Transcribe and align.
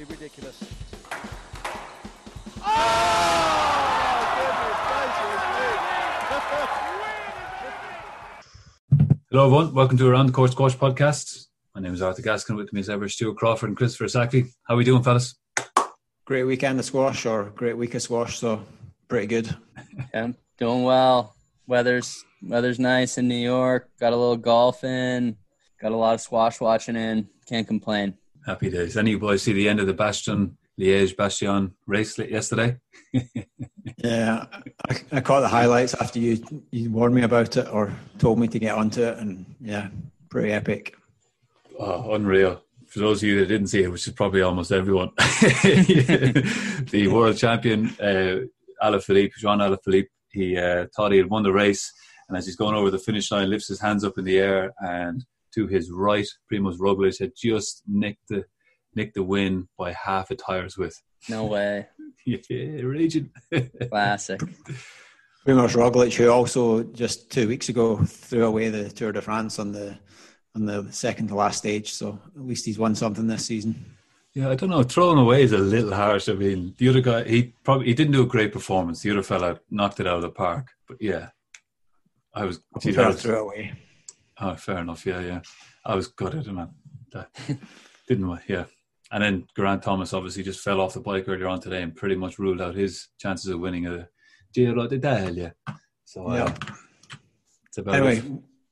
absolutely 0.00 0.16
ridiculous. 0.16 0.64
Hello, 9.30 9.46
everyone. 9.46 9.74
Welcome 9.74 9.98
to 9.98 10.08
Around 10.08 10.26
the 10.26 10.32
Court 10.32 10.52
Squash 10.52 10.76
podcast. 10.76 11.46
My 11.74 11.80
name 11.80 11.94
is 11.94 12.02
Arthur 12.02 12.22
Gaskin. 12.22 12.56
With 12.56 12.72
me 12.72 12.80
as 12.80 12.90
ever, 12.90 13.08
Stuart 13.08 13.36
Crawford 13.36 13.70
and 13.70 13.76
Christopher 13.76 14.08
Sackley. 14.08 14.46
How 14.64 14.74
are 14.74 14.76
we 14.76 14.84
doing, 14.84 15.02
fellas? 15.02 15.36
Great 16.24 16.44
weekend 16.44 16.78
of 16.78 16.84
squash 16.84 17.26
or 17.26 17.44
great 17.54 17.76
week 17.76 17.94
of 17.94 18.02
squash, 18.02 18.38
so 18.38 18.64
pretty 19.08 19.26
good. 19.26 19.54
Yeah, 20.14 20.32
doing 20.56 20.84
well. 20.84 21.34
Weather's 21.66 22.24
weather's 22.42 22.78
nice 22.78 23.18
in 23.18 23.28
New 23.28 23.36
York. 23.36 23.90
Got 24.00 24.12
a 24.12 24.16
little 24.16 24.36
golf 24.36 24.82
in. 24.82 25.36
Got 25.80 25.92
a 25.92 25.96
lot 25.96 26.14
of 26.14 26.20
squash 26.20 26.60
watching 26.60 26.96
in. 26.96 27.28
Can't 27.46 27.66
complain. 27.66 28.14
Happy 28.46 28.70
days. 28.70 28.96
Any 28.96 29.12
you 29.12 29.18
boys 29.18 29.42
see 29.42 29.52
the 29.52 29.68
end 29.68 29.80
of 29.80 29.86
the 29.86 29.94
Bastion 29.94 30.56
Liège 30.78 31.16
Bastion 31.16 31.74
race 31.86 32.18
yesterday? 32.18 32.78
yeah, 33.98 34.46
I, 34.88 35.00
I, 35.12 35.20
caught 35.20 35.40
the 35.40 35.48
highlights 35.48 35.94
after 35.94 36.18
you 36.18 36.64
you 36.70 36.90
warned 36.90 37.14
me 37.14 37.22
about 37.22 37.56
it 37.56 37.68
or 37.70 37.92
told 38.18 38.38
me 38.38 38.48
to 38.48 38.58
get 38.58 38.74
onto 38.74 39.02
it, 39.02 39.18
and 39.18 39.44
yeah, 39.60 39.88
pretty 40.30 40.52
epic. 40.52 40.96
Oh, 41.78 42.14
unreal. 42.14 42.62
For 42.86 43.00
those 43.00 43.22
of 43.22 43.28
you 43.28 43.40
that 43.40 43.46
didn't 43.46 43.68
see 43.68 43.82
it, 43.82 43.92
which 43.92 44.06
is 44.06 44.14
probably 44.14 44.42
almost 44.42 44.72
everyone, 44.72 45.10
the 45.16 47.08
world 47.12 47.36
champion 47.36 47.90
uh, 48.00 48.40
Alaphilippe, 48.82 49.32
Jean 49.38 49.58
Alaphilippe, 49.58 50.08
he 50.30 50.56
uh, 50.56 50.86
thought 50.96 51.12
he 51.12 51.18
had 51.18 51.30
won 51.30 51.42
the 51.42 51.52
race, 51.52 51.92
and 52.28 52.38
as 52.38 52.46
he's 52.46 52.56
going 52.56 52.74
over 52.74 52.90
the 52.90 52.98
finish 52.98 53.30
line, 53.30 53.50
lifts 53.50 53.68
his 53.68 53.80
hands 53.80 54.02
up 54.02 54.16
in 54.18 54.24
the 54.24 54.38
air, 54.38 54.72
and 54.80 55.24
to 55.54 55.66
his 55.66 55.90
right, 55.90 56.26
Primoz 56.52 56.78
Roglic 56.78 57.18
had 57.18 57.32
just 57.36 57.82
nicked 57.86 58.28
the 58.28 58.44
nicked 58.94 59.14
the 59.14 59.22
win 59.22 59.68
by 59.78 59.92
half 59.92 60.30
a 60.30 60.34
tire's 60.36 60.76
width. 60.76 61.00
No 61.28 61.44
way. 61.46 61.86
yeah, 62.26 62.38
raging. 62.82 63.30
Classic. 63.88 64.40
Primoz 65.46 65.74
Roglic, 65.74 66.14
who 66.14 66.30
also 66.30 66.82
just 66.82 67.30
two 67.30 67.48
weeks 67.48 67.68
ago 67.68 67.96
threw 68.04 68.44
away 68.44 68.68
the 68.68 68.90
Tour 68.90 69.12
de 69.12 69.22
France 69.22 69.58
on 69.58 69.72
the 69.72 69.98
on 70.54 70.66
the 70.66 70.86
second 70.90 71.28
to 71.28 71.34
last 71.34 71.58
stage. 71.58 71.92
So 71.92 72.18
at 72.36 72.42
least 72.42 72.66
he's 72.66 72.78
won 72.78 72.94
something 72.94 73.26
this 73.26 73.46
season. 73.46 73.96
Yeah, 74.34 74.50
I 74.50 74.54
don't 74.54 74.70
know. 74.70 74.82
Throwing 74.82 75.18
away 75.18 75.42
is 75.42 75.52
a 75.52 75.58
little 75.58 75.92
harsh. 75.92 76.28
I 76.28 76.34
mean, 76.34 76.74
the 76.78 76.88
other 76.88 77.00
guy, 77.00 77.24
he 77.24 77.54
probably 77.64 77.86
he 77.86 77.94
didn't 77.94 78.12
do 78.12 78.22
a 78.22 78.26
great 78.26 78.52
performance. 78.52 79.02
The 79.02 79.10
other 79.10 79.22
fella 79.22 79.58
knocked 79.70 79.98
it 79.98 80.06
out 80.06 80.16
of 80.16 80.22
the 80.22 80.30
park. 80.30 80.68
But 80.86 80.98
yeah, 81.00 81.30
I 82.34 82.44
was. 82.44 82.60
Geez, 82.80 82.98
I 82.98 83.08
was 83.08 83.22
threw 83.22 83.38
away. 83.38 83.72
Oh, 84.40 84.56
fair 84.56 84.78
enough. 84.78 85.04
Yeah, 85.04 85.20
yeah. 85.20 85.40
I 85.84 85.94
was 85.94 86.08
gutted, 86.08 86.46
man. 86.46 86.70
Didn't. 88.08 88.40
Yeah. 88.48 88.64
And 89.12 89.22
then 89.22 89.46
Geraint 89.56 89.82
Thomas 89.82 90.14
obviously 90.14 90.42
just 90.42 90.60
fell 90.60 90.80
off 90.80 90.94
the 90.94 91.00
bike 91.00 91.28
earlier 91.28 91.48
on 91.48 91.60
today 91.60 91.82
and 91.82 91.94
pretty 91.94 92.14
much 92.14 92.38
ruled 92.38 92.60
out 92.60 92.74
his 92.74 93.08
chances 93.18 93.50
of 93.50 93.60
winning 93.60 93.86
a 93.86 94.08
Giro 94.54 94.86
d'Italia. 94.86 95.54
So 96.04 96.28
uh, 96.28 96.34
yeah, 96.34 96.54
it's 97.66 97.78
about 97.78 97.96
anyway. 97.96 98.18
It. 98.18 98.24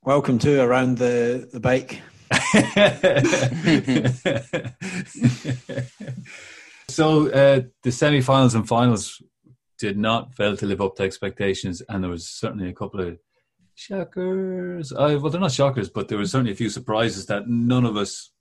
Welcome 0.03 0.39
to 0.41 0.63
around 0.63 0.99
the 0.99 1.49
the 1.53 1.61
bike. 1.61 2.01
so 6.89 7.31
uh, 7.31 7.63
the 7.83 7.93
semi-finals 7.93 8.55
and 8.55 8.69
finals 8.69 9.23
did 9.79 9.99
not 9.99 10.35
fail 10.35 10.57
to 10.57 10.67
live 10.67 10.81
up 10.81 10.97
to 10.97 11.03
expectations, 11.03 11.83
and 11.89 12.03
there 12.03 12.11
was 12.11 12.29
certainly 12.29 12.69
a 12.69 12.75
couple 12.75 13.01
of 13.01 13.19
shockers. 13.79 14.93
Uh, 14.93 15.19
well, 15.21 15.31
they're 15.31 15.41
not 15.41 15.53
shockers, 15.53 15.89
but 15.89 16.09
there 16.09 16.19
were 16.19 16.27
certainly 16.27 16.53
a 16.53 16.57
few 16.57 16.69
surprises 16.69 17.27
that 17.27 17.49
none 17.49 17.87
of 17.87 17.97
us, 17.97 18.33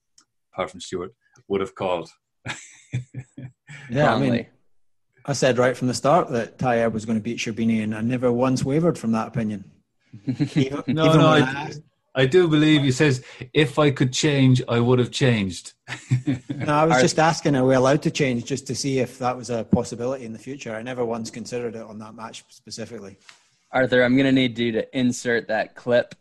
apart 0.53 0.71
from 0.71 0.81
Stuart, 0.81 1.13
would 1.47 1.61
have 1.61 1.75
called. 1.75 2.09
yeah, 3.89 4.13
I 4.13 4.19
mean, 4.19 4.47
I 5.25 5.33
said 5.33 5.57
right 5.57 5.77
from 5.77 5.87
the 5.87 5.93
start 5.93 6.29
that 6.29 6.57
Tayeb 6.57 6.91
was 6.91 7.05
going 7.05 7.17
to 7.17 7.23
beat 7.23 7.37
Sherbini, 7.37 7.83
and 7.83 7.93
I 7.93 8.01
never 8.01 8.31
once 8.31 8.63
wavered 8.63 8.97
from 8.97 9.11
that 9.11 9.27
opinion. 9.27 9.71
Even, 10.55 10.83
no, 10.87 11.05
even 11.05 11.17
no, 11.19 11.27
I, 11.27 11.39
I, 11.39 11.71
I, 12.15 12.25
do 12.25 12.47
believe 12.47 12.81
he 12.81 12.91
says, 12.91 13.23
if 13.53 13.77
I 13.77 13.91
could 13.91 14.13
change, 14.13 14.63
I 14.67 14.79
would 14.79 14.99
have 14.99 15.11
changed. 15.11 15.73
no, 16.49 16.73
I 16.73 16.85
was 16.85 17.01
just 17.01 17.19
asking, 17.19 17.55
are 17.55 17.65
we 17.65 17.75
allowed 17.75 18.01
to 18.03 18.11
change 18.11 18.45
just 18.45 18.65
to 18.67 18.75
see 18.75 18.99
if 18.99 19.19
that 19.19 19.37
was 19.37 19.49
a 19.49 19.65
possibility 19.65 20.23
in 20.25 20.31
the 20.31 20.39
future? 20.39 20.73
I 20.73 20.81
never 20.81 21.05
once 21.05 21.29
considered 21.29 21.75
it 21.75 21.83
on 21.83 21.99
that 21.99 22.15
match 22.15 22.45
specifically. 22.47 23.17
Arthur, 23.71 24.03
I'm 24.03 24.15
going 24.15 24.25
to 24.25 24.31
need 24.31 24.57
you 24.57 24.71
to 24.73 24.97
insert 24.97 25.47
that 25.49 25.75
clip 25.75 26.15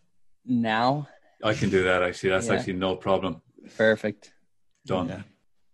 now. 0.45 1.09
I 1.43 1.55
can 1.55 1.71
do 1.71 1.84
that, 1.84 2.03
actually. 2.03 2.31
That's 2.31 2.49
yeah. 2.49 2.55
actually 2.55 2.75
no 2.75 2.97
problem. 2.97 3.41
Perfect. 3.77 4.33
Done. 4.84 5.09
Yeah. 5.09 5.23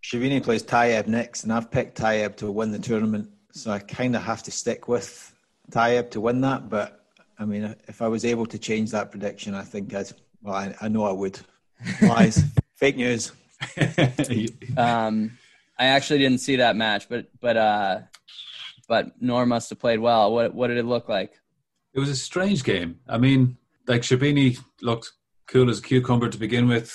Sherbini 0.03 0.43
plays 0.43 0.63
Tayeb 0.63 1.07
next, 1.07 1.43
and 1.43 1.53
I've 1.53 1.71
picked 1.71 1.97
Tayeb 1.97 2.35
to 2.37 2.51
win 2.51 2.71
the 2.71 2.79
tournament, 2.79 3.29
so 3.51 3.71
I 3.71 3.79
kind 3.79 4.15
of 4.15 4.21
have 4.23 4.43
to 4.43 4.51
stick 4.51 4.87
with 4.87 5.33
Tayeb 5.71 6.11
to 6.11 6.21
win 6.21 6.41
that. 6.41 6.69
But 6.69 7.05
I 7.39 7.45
mean, 7.45 7.75
if 7.87 8.01
I 8.01 8.07
was 8.07 8.25
able 8.25 8.45
to 8.47 8.59
change 8.59 8.91
that 8.91 9.11
prediction, 9.11 9.55
I 9.55 9.63
think 9.63 9.93
I'd. 9.93 10.11
Well, 10.41 10.55
I, 10.55 10.75
I 10.81 10.87
know 10.89 11.05
I 11.05 11.11
would. 11.13 11.39
Lies, 12.01 12.43
fake 12.75 12.97
news. 12.97 13.31
um, 14.77 15.37
I 15.79 15.85
actually 15.85 16.19
didn't 16.19 16.39
see 16.39 16.57
that 16.57 16.75
match, 16.75 17.07
but 17.07 17.27
but 17.39 17.55
uh, 17.55 17.99
but 18.89 19.21
Nour 19.21 19.45
must 19.45 19.69
have 19.69 19.79
played 19.79 19.99
well. 19.99 20.33
What 20.33 20.53
what 20.53 20.67
did 20.67 20.77
it 20.77 20.85
look 20.85 21.07
like? 21.07 21.39
It 21.93 21.99
was 21.99 22.09
a 22.09 22.15
strange 22.15 22.63
game. 22.63 22.99
I 23.07 23.17
mean, 23.17 23.57
like 23.87 24.01
Sherbini 24.01 24.57
looked 24.81 25.11
cool 25.47 25.69
as 25.69 25.79
a 25.79 25.81
cucumber 25.81 26.29
to 26.29 26.37
begin 26.37 26.67
with 26.67 26.91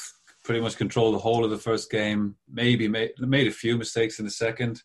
pretty 0.48 0.60
much 0.62 0.78
controlled 0.78 1.14
the 1.14 1.18
whole 1.18 1.44
of 1.44 1.50
the 1.50 1.58
first 1.58 1.90
game. 1.90 2.34
Maybe 2.50 2.88
made 2.88 3.12
made 3.18 3.46
a 3.46 3.52
few 3.52 3.76
mistakes 3.76 4.18
in 4.18 4.24
the 4.24 4.30
second, 4.30 4.82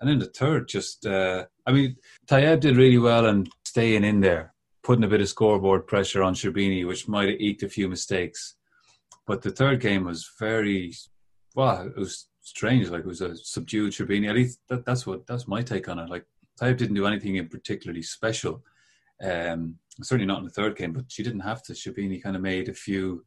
and 0.00 0.08
then 0.08 0.18
the 0.18 0.26
third 0.26 0.68
just. 0.68 1.06
Uh, 1.06 1.44
I 1.66 1.72
mean, 1.72 1.96
Tayeb 2.26 2.60
did 2.60 2.76
really 2.76 2.98
well 2.98 3.26
and 3.26 3.48
staying 3.64 4.04
in 4.04 4.20
there, 4.20 4.54
putting 4.82 5.04
a 5.04 5.08
bit 5.08 5.20
of 5.20 5.28
scoreboard 5.28 5.86
pressure 5.86 6.22
on 6.22 6.34
Sherbini, 6.34 6.86
which 6.86 7.08
might 7.08 7.28
have 7.28 7.40
eked 7.40 7.62
a 7.62 7.68
few 7.68 7.88
mistakes. 7.88 8.56
But 9.26 9.42
the 9.42 9.50
third 9.50 9.80
game 9.80 10.04
was 10.04 10.28
very, 10.40 10.94
well, 11.54 11.86
it 11.86 11.96
was 11.96 12.26
strange. 12.40 12.88
Like 12.88 13.00
it 13.00 13.06
was 13.06 13.20
a 13.20 13.36
subdued 13.36 13.92
Sherbini. 13.92 14.28
At 14.28 14.34
least 14.34 14.60
that, 14.68 14.84
that's 14.86 15.06
what 15.06 15.26
that's 15.26 15.46
my 15.46 15.62
take 15.62 15.88
on 15.88 15.98
it. 15.98 16.08
Like 16.08 16.24
Tayeb 16.58 16.78
didn't 16.78 16.96
do 16.96 17.06
anything 17.06 17.36
in 17.36 17.48
particularly 17.48 18.02
special. 18.02 18.62
Um, 19.22 19.76
certainly 20.02 20.26
not 20.26 20.38
in 20.38 20.44
the 20.44 20.50
third 20.50 20.76
game, 20.76 20.92
but 20.92 21.04
she 21.08 21.22
didn't 21.22 21.40
have 21.40 21.62
to. 21.64 21.72
Sherbini 21.72 22.22
kind 22.22 22.36
of 22.36 22.42
made 22.42 22.68
a 22.68 22.74
few 22.74 23.24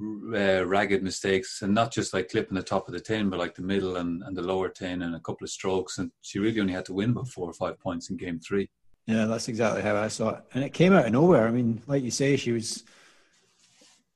uh, 0.00 0.66
ragged 0.66 1.02
mistakes 1.02 1.62
and 1.62 1.74
not 1.74 1.92
just 1.92 2.12
like 2.12 2.30
clipping 2.30 2.56
the 2.56 2.62
top 2.62 2.88
of 2.88 2.94
the 2.94 3.00
tin, 3.00 3.30
but 3.30 3.38
like 3.38 3.54
the 3.54 3.62
middle 3.62 3.96
and, 3.96 4.22
and 4.22 4.36
the 4.36 4.42
lower 4.42 4.68
tin 4.68 5.02
and 5.02 5.14
a 5.14 5.20
couple 5.20 5.44
of 5.44 5.50
strokes. 5.50 5.98
And 5.98 6.10
she 6.22 6.38
really 6.38 6.60
only 6.60 6.72
had 6.72 6.84
to 6.86 6.92
win 6.92 7.10
about 7.10 7.28
four 7.28 7.48
or 7.48 7.52
five 7.52 7.78
points 7.80 8.10
in 8.10 8.16
game 8.16 8.40
three. 8.40 8.68
Yeah, 9.06 9.26
that's 9.26 9.48
exactly 9.48 9.82
how 9.82 9.96
I 9.96 10.08
saw 10.08 10.30
it. 10.30 10.44
And 10.54 10.64
it 10.64 10.72
came 10.72 10.92
out 10.92 11.06
of 11.06 11.12
nowhere. 11.12 11.46
I 11.46 11.50
mean, 11.50 11.82
like 11.86 12.02
you 12.02 12.10
say, 12.10 12.36
she 12.36 12.52
was 12.52 12.84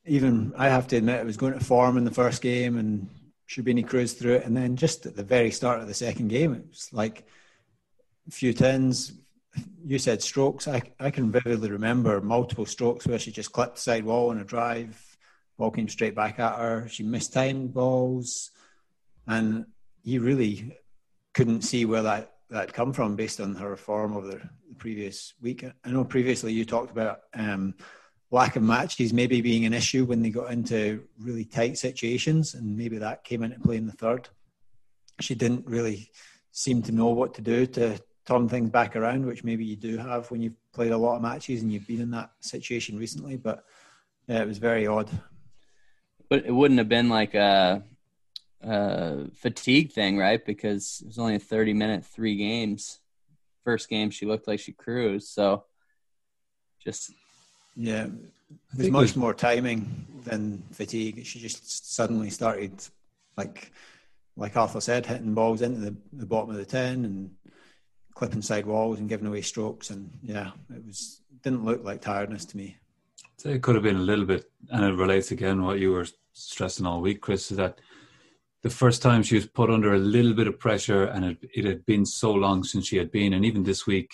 even, 0.07 0.53
I 0.57 0.69
have 0.69 0.87
to 0.89 0.97
admit, 0.97 1.21
it 1.21 1.27
was 1.27 1.37
going 1.37 1.53
to 1.53 1.65
form 1.65 1.99
in 1.99 2.05
the 2.05 2.11
first 2.11 2.41
game 2.43 2.79
and 2.79 3.09
Sherbini 3.49 3.87
cruised 3.87 4.19
through 4.19 4.37
it. 4.37 4.47
And 4.47 4.57
then 4.57 4.77
just 4.77 5.07
at 5.07 5.15
the 5.15 5.23
very 5.23 5.51
start 5.51 5.81
of 5.81 5.89
the 5.89 5.95
second 5.95 6.29
game, 6.29 6.55
it 6.55 6.67
was 6.69 6.89
like 6.93 7.27
a 8.27 8.31
few 8.31 8.53
tins. 8.53 9.13
You 9.85 9.99
said 9.99 10.23
strokes. 10.23 10.69
I, 10.69 10.83
I 11.01 11.11
can 11.11 11.31
vividly 11.31 11.71
remember 11.71 12.21
multiple 12.21 12.67
strokes 12.67 13.07
where 13.07 13.19
she 13.19 13.33
just 13.33 13.53
clipped 13.53 13.77
the 13.77 13.81
side 13.81 14.05
wall 14.05 14.31
on 14.31 14.39
a 14.39 14.45
drive 14.45 15.09
Ball 15.59 15.73
came 15.73 15.89
straight 15.89 16.15
back 16.15 16.39
at 16.39 16.57
her. 16.57 16.87
She 16.89 17.03
missed 17.03 17.33
time 17.33 17.67
balls, 17.67 18.53
and 19.27 19.67
he 20.05 20.19
really 20.19 20.79
couldn't 21.35 21.63
see 21.63 21.85
where 21.85 22.03
that 22.03 22.33
that 22.51 22.73
come 22.73 22.93
from 22.93 23.17
based 23.17 23.41
on 23.41 23.57
her 23.57 23.77
form 23.77 24.17
over 24.17 24.29
the 24.29 24.41
previous 24.79 25.35
week. 25.43 25.65
I 25.85 25.91
know 25.91 26.05
previously 26.05 26.53
you 26.53 26.65
talked 26.65 26.93
about 26.93 27.21
um, 27.35 27.75
lack 28.31 28.57
of 28.57 28.63
matches 28.63 29.13
maybe 29.13 29.43
being 29.43 29.67
an 29.67 29.75
issue 29.75 30.07
when 30.07 30.23
they 30.23 30.31
got 30.31 30.53
into 30.53 31.05
really 31.19 31.45
tight 31.45 31.77
situations, 31.77 32.55
and 32.55 32.77
maybe 32.77 32.99
that 32.99 33.25
came 33.25 33.43
into 33.43 33.59
play 33.59 33.77
in 33.77 33.87
the 33.87 33.93
third. 33.93 34.29
She 35.21 35.35
didn't 35.35 35.67
really 35.67 36.11
seem 36.53 36.83
to 36.83 36.93
know 36.93 37.09
what 37.09 37.35
to 37.35 37.43
do 37.43 37.67
to 37.67 38.01
turn 38.29 38.49
things 38.49 38.71
back 38.71 38.95
around, 38.95 39.27
which 39.27 39.43
maybe 39.43 39.65
you 39.65 39.77
do 39.77 39.97
have 39.97 40.31
when 40.31 40.41
you've 40.41 40.73
played 40.73 40.93
a 40.93 40.99
lot 40.99 41.17
of 41.17 41.23
matches 41.23 41.63
and 41.63 41.73
you've 41.73 41.87
been 41.87 42.01
in 42.01 42.11
that 42.13 42.31
situation 42.41 42.99
recently. 42.99 43.37
But 43.37 43.65
yeah, 44.27 44.43
it 44.43 44.47
was 44.47 44.59
very 44.59 44.87
odd 44.87 45.11
but 46.29 46.45
it 46.45 46.53
wouldn't 46.53 46.79
have 46.79 46.89
been 46.89 47.09
like 47.09 47.35
a, 47.35 47.83
a 48.63 49.31
fatigue 49.35 49.93
thing, 49.93 50.19
right? 50.19 50.45
Because 50.45 51.01
it 51.03 51.09
was 51.09 51.19
only 51.19 51.37
a 51.37 51.41
30 51.41 51.73
minute, 51.73 52.05
three 52.05 52.37
games. 52.37 53.01
First 53.65 53.89
game, 53.89 54.11
she 54.11 54.27
looked 54.27 54.47
like 54.47 54.61
she 54.61 54.73
cruised. 54.73 55.29
So 55.29 55.65
just. 56.83 57.13
Yeah, 57.77 58.09
there's 58.75 58.91
much 58.91 59.17
more 59.17 59.35
timing 59.35 60.07
than 60.25 60.63
fatigue. 60.73 61.25
She 61.25 61.39
just 61.39 61.95
suddenly 61.95 62.31
started, 62.31 62.73
like, 63.37 63.71
like 64.37 64.57
Arthur 64.57 64.81
said, 64.81 65.07
hitting 65.07 65.35
balls 65.35 65.63
into 65.63 65.79
the, 65.79 65.97
the 66.13 66.27
bottom 66.27 66.51
of 66.51 66.57
the 66.57 66.65
tin 66.65 67.05
and 67.05 67.31
clipping 68.19 68.43
side 68.43 68.67
walls 68.67 68.99
and 68.99 69.09
giving 69.09 69.29
away 69.29 69.41
strokes. 69.41 69.91
And 69.91 70.11
yeah, 70.23 70.51
it 70.75 70.85
was 70.85 71.23
didn't 71.45 71.65
look 71.65 71.85
like 71.85 72.01
tiredness 72.01 72.45
to 72.47 72.57
me. 72.57 72.77
So 73.37 73.49
it 73.51 73.63
could 73.63 73.77
have 73.77 73.85
been 73.85 73.97
a 73.97 74.01
little 74.01 74.25
bit, 74.25 74.51
and 74.71 74.85
it 74.85 74.95
relates 74.95 75.31
again 75.31 75.63
what 75.63 75.79
you 75.79 75.93
were 75.93 76.07
stressing 76.33 76.85
all 76.85 77.01
week, 77.01 77.21
Chris, 77.21 77.53
is 77.53 77.57
that 77.59 77.81
the 78.65 78.71
first 78.71 79.03
time 79.03 79.23
she 79.23 79.37
was 79.37 79.47
put 79.47 79.71
under 79.71 79.95
a 79.95 79.99
little 79.99 80.35
bit 80.35 80.49
of 80.49 80.59
pressure, 80.59 81.05
and 81.05 81.25
it, 81.25 81.39
it 81.55 81.65
had 81.65 81.87
been 81.87 82.05
so 82.05 82.33
long 82.33 82.65
since 82.65 82.89
she 82.89 82.97
had 82.97 83.13
been, 83.13 83.33
and 83.33 83.45
even 83.45 83.63
this 83.63 83.87
week, 83.87 84.11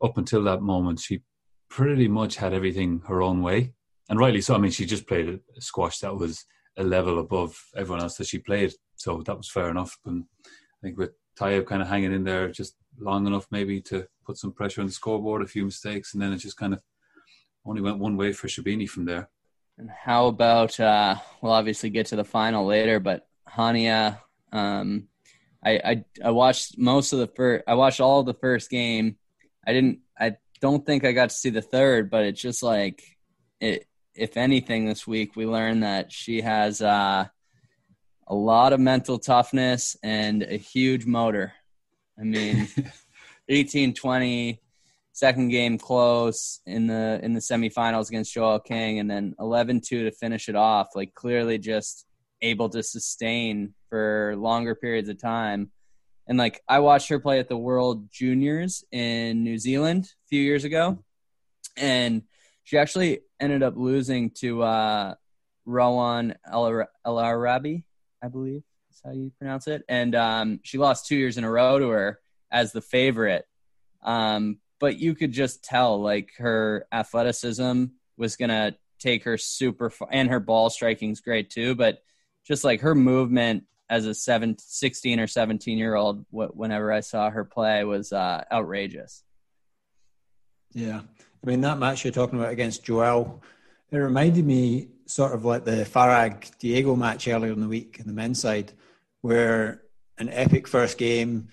up 0.00 0.16
until 0.16 0.44
that 0.44 0.62
moment, 0.62 1.00
she 1.00 1.22
pretty 1.68 2.06
much 2.06 2.36
had 2.36 2.54
everything 2.54 3.02
her 3.08 3.20
own 3.20 3.42
way, 3.42 3.72
and 4.08 4.20
rightly 4.20 4.40
so. 4.40 4.54
I 4.54 4.58
mean, 4.58 4.70
she 4.70 4.86
just 4.86 5.08
played 5.08 5.28
a 5.28 5.60
squash 5.60 5.98
that 5.98 6.14
was 6.14 6.44
a 6.76 6.84
level 6.84 7.18
above 7.18 7.60
everyone 7.76 8.02
else 8.02 8.16
that 8.18 8.28
she 8.28 8.38
played, 8.38 8.72
so 8.94 9.20
that 9.26 9.36
was 9.36 9.50
fair 9.50 9.68
enough. 9.68 9.98
And 10.06 10.26
I 10.44 10.86
think 10.86 10.96
with 10.96 11.10
Tayeb 11.38 11.66
kind 11.66 11.82
of 11.82 11.88
hanging 11.88 12.12
in 12.12 12.24
there 12.24 12.48
just 12.48 12.76
long 12.98 13.26
enough, 13.26 13.46
maybe 13.50 13.80
to 13.82 14.06
put 14.24 14.36
some 14.36 14.52
pressure 14.52 14.80
on 14.80 14.86
the 14.86 14.92
scoreboard, 14.92 15.42
a 15.42 15.46
few 15.46 15.64
mistakes, 15.64 16.12
and 16.12 16.22
then 16.22 16.32
it 16.32 16.38
just 16.38 16.56
kind 16.56 16.72
of 16.72 16.82
only 17.64 17.80
went 17.80 17.98
one 17.98 18.16
way 18.16 18.32
for 18.32 18.48
Sherbini 18.48 18.88
from 18.88 19.04
there. 19.04 19.28
And 19.78 19.90
how 19.90 20.26
about 20.26 20.78
uh, 20.78 21.16
we'll 21.40 21.52
obviously 21.52 21.90
get 21.90 22.06
to 22.06 22.16
the 22.16 22.24
final 22.24 22.66
later, 22.66 23.00
but 23.00 23.26
Hania, 23.48 24.18
um, 24.52 25.08
I, 25.64 25.80
I 25.84 26.04
I 26.24 26.30
watched 26.30 26.78
most 26.78 27.12
of 27.12 27.20
the 27.20 27.28
first. 27.28 27.64
I 27.66 27.74
watched 27.74 28.00
all 28.00 28.22
the 28.22 28.34
first 28.34 28.70
game. 28.70 29.16
I 29.66 29.72
didn't. 29.72 30.00
I 30.18 30.36
don't 30.60 30.84
think 30.84 31.04
I 31.04 31.12
got 31.12 31.30
to 31.30 31.34
see 31.34 31.50
the 31.50 31.62
third, 31.62 32.10
but 32.10 32.24
it's 32.24 32.40
just 32.40 32.62
like 32.62 33.02
it. 33.60 33.86
If 34.14 34.36
anything, 34.36 34.84
this 34.84 35.06
week 35.06 35.36
we 35.36 35.46
learned 35.46 35.84
that 35.84 36.12
she 36.12 36.42
has 36.42 36.82
uh, 36.82 37.28
a 38.32 38.34
lot 38.34 38.72
of 38.72 38.80
mental 38.80 39.18
toughness 39.18 39.94
and 40.02 40.42
a 40.42 40.56
huge 40.56 41.04
motor. 41.04 41.52
I 42.18 42.22
mean, 42.22 42.66
18 43.50 43.92
20 43.92 44.58
second 45.12 45.48
game 45.50 45.76
close 45.76 46.60
in 46.64 46.86
the 46.86 47.20
in 47.22 47.34
the 47.34 47.40
semifinals 47.40 48.08
against 48.08 48.34
Joelle 48.34 48.64
King 48.64 49.00
and 49.00 49.10
then 49.10 49.34
11-2 49.38 49.82
to 49.82 50.10
finish 50.12 50.48
it 50.48 50.56
off 50.56 50.88
like 50.94 51.12
clearly 51.12 51.58
just 51.58 52.06
able 52.40 52.70
to 52.70 52.82
sustain 52.82 53.74
for 53.90 54.34
longer 54.38 54.74
periods 54.74 55.10
of 55.10 55.20
time 55.20 55.70
and 56.26 56.38
like 56.38 56.62
I 56.66 56.78
watched 56.78 57.10
her 57.10 57.20
play 57.20 57.38
at 57.38 57.50
the 57.50 57.58
World 57.58 58.10
Juniors 58.10 58.82
in 58.90 59.44
New 59.44 59.58
Zealand 59.58 60.06
a 60.06 60.28
few 60.28 60.40
years 60.40 60.64
ago 60.64 61.04
and 61.76 62.22
she 62.64 62.78
actually 62.78 63.20
ended 63.38 63.62
up 63.62 63.74
losing 63.76 64.30
to 64.36 64.62
uh 64.62 65.14
Rowan 65.66 66.34
El 66.50 66.86
Arabi 67.04 67.84
I 68.22 68.28
believe 68.28 68.62
is 68.90 69.00
how 69.04 69.12
you 69.12 69.32
pronounce 69.38 69.66
it 69.66 69.84
and 69.88 70.14
um 70.14 70.60
she 70.62 70.78
lost 70.78 71.06
2 71.06 71.16
years 71.16 71.38
in 71.38 71.44
a 71.44 71.50
row 71.50 71.78
to 71.78 71.88
her 71.88 72.20
as 72.50 72.72
the 72.72 72.80
favorite 72.80 73.46
um, 74.02 74.58
but 74.80 74.98
you 74.98 75.14
could 75.14 75.32
just 75.32 75.62
tell 75.62 76.00
like 76.00 76.32
her 76.38 76.86
athleticism 76.92 77.84
was 78.16 78.36
gonna 78.36 78.76
take 78.98 79.24
her 79.24 79.38
super 79.38 79.90
far, 79.90 80.08
and 80.10 80.28
her 80.28 80.40
ball 80.40 80.70
striking's 80.70 81.20
great 81.20 81.50
too. 81.50 81.74
But 81.74 82.02
just 82.44 82.64
like 82.64 82.80
her 82.80 82.94
movement 82.94 83.64
as 83.88 84.06
a 84.06 84.14
seven, 84.14 84.56
16 84.58 85.20
or 85.20 85.26
17 85.26 85.78
year 85.78 85.94
old, 85.94 86.24
whenever 86.30 86.92
I 86.92 87.00
saw 87.00 87.30
her 87.30 87.44
play 87.44 87.84
was 87.84 88.12
uh, 88.12 88.44
outrageous. 88.50 89.22
Yeah. 90.72 91.02
I 91.44 91.46
mean, 91.46 91.60
that 91.60 91.78
match 91.78 92.04
you're 92.04 92.12
talking 92.12 92.38
about 92.38 92.52
against 92.52 92.84
Joelle, 92.84 93.40
it 93.90 93.96
reminded 93.96 94.46
me 94.46 94.88
sort 95.12 95.32
of 95.32 95.44
like 95.44 95.66
the 95.66 95.84
Farag 95.84 96.50
Diego 96.58 96.96
match 96.96 97.28
earlier 97.28 97.52
in 97.52 97.60
the 97.60 97.68
week 97.68 97.98
in 98.00 98.06
the 98.06 98.14
men's 98.14 98.40
side, 98.40 98.72
where 99.20 99.82
an 100.16 100.30
epic 100.30 100.66
first 100.66 100.96
game, 100.96 101.48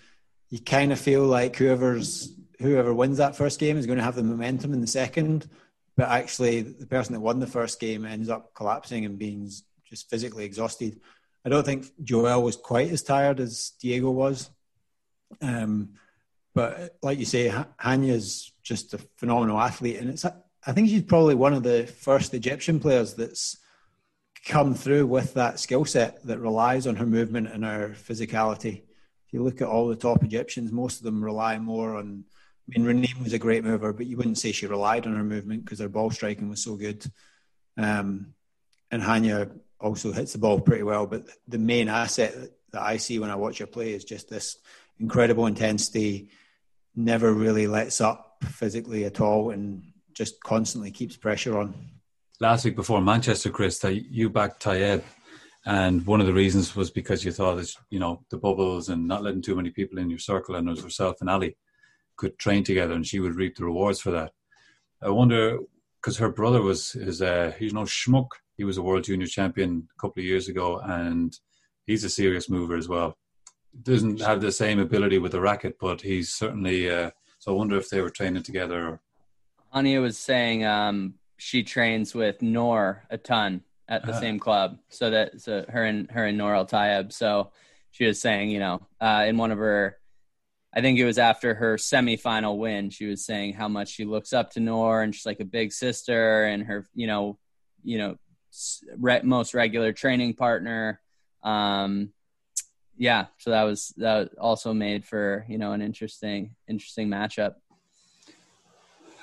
you 0.50 0.60
kind 0.60 0.94
of 0.94 1.00
feel 1.00 1.26
like 1.26 1.58
whoever's 1.58 2.34
whoever 2.62 2.94
wins 2.94 3.18
that 3.18 3.36
first 3.36 3.60
game 3.60 3.78
is 3.78 3.86
going 3.86 3.98
to 3.98 4.04
have 4.04 4.16
the 4.16 4.24
momentum 4.24 4.74
in 4.74 4.80
the 4.80 4.88
second. 4.88 5.50
But 5.98 6.08
actually, 6.08 6.62
the 6.62 6.86
person 6.86 7.14
that 7.14 7.20
won 7.20 7.42
the 7.42 7.48
first 7.48 7.82
game 7.82 8.06
ends 8.06 8.30
up 8.30 8.54
collapsing 8.54 9.04
and 9.04 9.20
being 9.20 9.52
just 9.84 10.10
physically 10.10 10.46
exhausted. 10.46 11.02
I 11.44 11.50
don't 11.50 11.66
think 11.66 11.86
Joelle 12.02 12.44
was 12.44 12.56
quite 12.56 12.90
as 12.92 13.04
tired 13.04 13.42
as 13.42 13.74
Diego 13.82 14.10
was. 14.12 14.50
Um, 15.42 15.96
but 16.56 16.98
like 17.02 17.20
you 17.20 17.26
say, 17.26 17.54
Hania's 17.78 18.54
just 18.64 18.94
a 18.94 19.00
phenomenal 19.18 19.60
athlete, 19.60 19.98
and 19.98 20.10
it's 20.10 20.26
I 20.66 20.74
think 20.74 20.90
she's 20.90 21.04
probably 21.04 21.36
one 21.36 21.54
of 21.54 21.64
the 21.64 21.86
first 21.88 22.34
Egyptian 22.34 22.80
players 22.80 23.14
that's 23.14 23.58
come 24.46 24.74
through 24.74 25.08
with 25.08 25.34
that 25.34 25.60
skill 25.60 25.86
set 25.86 26.26
that 26.26 26.40
relies 26.40 26.88
on 26.88 26.96
her 26.98 27.06
movement 27.06 27.48
and 27.48 27.64
her 27.64 27.96
physicality. 27.96 28.84
If 29.28 29.34
you 29.34 29.44
look 29.44 29.62
at 29.62 29.68
all 29.68 29.88
the 29.88 29.96
top 29.96 30.24
Egyptians, 30.24 30.72
most 30.72 30.98
of 30.98 31.04
them 31.04 31.24
rely 31.24 31.58
more 31.60 31.96
on 31.96 32.26
I 32.70 32.78
mean, 32.78 32.88
Raneem 32.88 33.24
was 33.24 33.34
a 33.34 33.40
great 33.40 33.64
mover, 33.64 33.94
but 33.94 34.06
you 34.06 34.16
wouldn't 34.16 34.38
say 34.38 34.52
she 34.52 34.68
relied 34.68 35.08
on 35.08 35.16
her 35.16 35.24
movement 35.24 35.66
because 35.66 35.80
her 35.80 35.90
ball 35.90 36.12
striking 36.12 36.50
was 36.50 36.64
so 36.64 36.76
good. 36.76 37.04
Um, 37.78 38.34
and 38.92 39.02
Hania 39.02 39.52
also 39.80 40.12
hits 40.12 40.34
the 40.34 40.40
ball 40.40 40.60
pretty 40.60 40.84
well, 40.84 41.08
but 41.08 41.26
the 41.48 41.58
main 41.58 41.90
asset 41.90 42.36
that 42.72 42.82
I 42.82 42.98
see 42.98 43.18
when 43.18 43.32
I 43.32 43.36
watch 43.36 43.58
her 43.60 43.66
play 43.66 43.94
is 43.94 44.04
just 44.04 44.30
this 44.30 44.58
incredible 45.00 45.48
intensity, 45.48 46.30
never 46.96 47.34
really 47.34 47.66
lets 47.66 48.02
up 48.02 48.44
physically 48.44 49.06
at 49.06 49.20
all, 49.20 49.50
and 49.50 49.84
just 50.20 50.44
constantly 50.44 50.92
keeps 50.92 51.16
pressure 51.16 51.58
on. 51.58 51.74
Last 52.42 52.66
week 52.66 52.76
before 52.76 53.00
Manchester, 53.00 53.50
Chris, 53.50 53.82
you 53.86 54.30
backed 54.30 54.62
Tayeb, 54.62 55.02
and 55.66 56.06
one 56.06 56.20
of 56.20 56.28
the 56.28 56.34
reasons 56.34 56.76
was 56.76 56.92
because 56.92 57.24
you 57.24 57.32
thought 57.32 57.56
that 57.56 57.74
you 57.90 58.00
know 58.00 58.26
the 58.30 58.38
bubbles 58.38 58.90
and 58.90 59.08
not 59.08 59.24
letting 59.24 59.42
too 59.42 59.56
many 59.56 59.70
people 59.70 59.98
in 59.98 60.10
your 60.10 60.20
circle, 60.20 60.56
and 60.56 60.68
it 60.68 60.72
was 60.72 60.84
herself 60.84 61.16
and 61.22 61.30
Ali 61.30 61.56
could 62.18 62.38
train 62.38 62.66
together 62.66 62.94
and 62.96 63.08
she 63.08 63.22
would 63.22 63.36
reap 63.36 63.56
the 63.56 63.64
rewards 63.64 64.02
for 64.02 64.12
that. 64.12 64.34
I 65.02 65.10
wonder 65.10 65.60
because 66.02 66.18
her 66.18 66.28
brother 66.28 66.62
was 66.62 66.96
is 66.96 67.22
uh 67.22 67.54
you 67.58 67.72
know 67.72 67.84
Schmuck. 67.84 68.32
He 68.58 68.66
was 68.66 68.78
a 68.78 68.82
world 68.82 69.06
junior 69.06 69.28
champion 69.28 69.88
a 69.98 70.02
couple 70.02 70.20
of 70.20 70.26
years 70.26 70.50
ago, 70.50 70.80
and 70.80 71.34
he's 71.88 72.04
a 72.04 72.10
serious 72.10 72.50
mover 72.50 72.76
as 72.76 72.90
well. 72.90 73.18
Doesn't 73.84 74.20
have 74.20 74.42
the 74.42 74.52
same 74.52 74.80
ability 74.80 75.18
with 75.20 75.32
the 75.32 75.40
racket, 75.40 75.78
but 75.80 76.02
he's 76.02 76.34
certainly. 76.34 76.90
Uh, 76.90 77.12
so 77.40 77.54
I 77.54 77.56
wonder 77.56 77.78
if 77.78 77.90
they 77.90 78.02
were 78.02 78.10
training 78.10 78.44
together. 78.44 79.00
Hania 79.74 80.02
was 80.02 80.18
saying 80.18 80.66
um, 80.66 81.16
she 81.38 81.64
trains 81.64 82.14
with 82.14 82.42
Nour 82.42 83.06
a 83.10 83.18
ton 83.18 83.62
at 83.88 84.06
the 84.06 84.14
uh, 84.14 84.20
same 84.20 84.40
club, 84.40 84.80
so 84.90 85.10
that 85.10 85.42
so 85.42 85.66
her 85.70 85.84
and 85.84 86.10
her 86.12 86.26
and 86.26 86.38
Nour 86.38 86.56
Al 86.56 86.66
Tayeb. 86.66 87.12
So 87.12 87.52
she 87.92 88.06
was 88.06 88.22
saying, 88.22 88.50
you 88.50 88.60
know, 88.60 88.82
uh, 89.02 89.26
in 89.28 89.38
one 89.38 89.52
of 89.52 89.58
her 89.58 90.00
I 90.74 90.82
think 90.82 91.00
it 91.00 91.06
was 91.06 91.18
after 91.18 91.56
her 91.56 91.78
semifinal 91.78 92.58
win. 92.58 92.92
She 92.92 93.08
was 93.08 93.26
saying 93.26 93.54
how 93.54 93.68
much 93.68 93.90
she 93.90 94.06
looks 94.06 94.34
up 94.34 94.52
to 94.52 94.60
Nour, 94.60 95.02
and 95.02 95.14
she's 95.14 95.26
like 95.26 95.40
a 95.40 95.46
big 95.46 95.74
sister, 95.74 96.46
and 96.46 96.64
her, 96.64 96.88
you 96.94 97.08
know, 97.08 97.40
you 97.84 97.98
know, 97.98 98.16
re- 98.98 99.22
most 99.24 99.54
regular 99.54 99.94
training 99.94 100.36
partner. 100.36 101.02
Um, 101.44 102.14
yeah, 102.98 103.28
so 103.38 103.50
that 103.52 103.64
was 103.64 103.94
that 103.98 104.32
also 104.38 104.74
made 104.74 105.06
for 105.06 105.46
you 105.50 105.58
know 105.58 105.72
an 105.72 105.82
interesting, 105.82 106.56
interesting 106.68 107.08
matchup. 107.08 107.56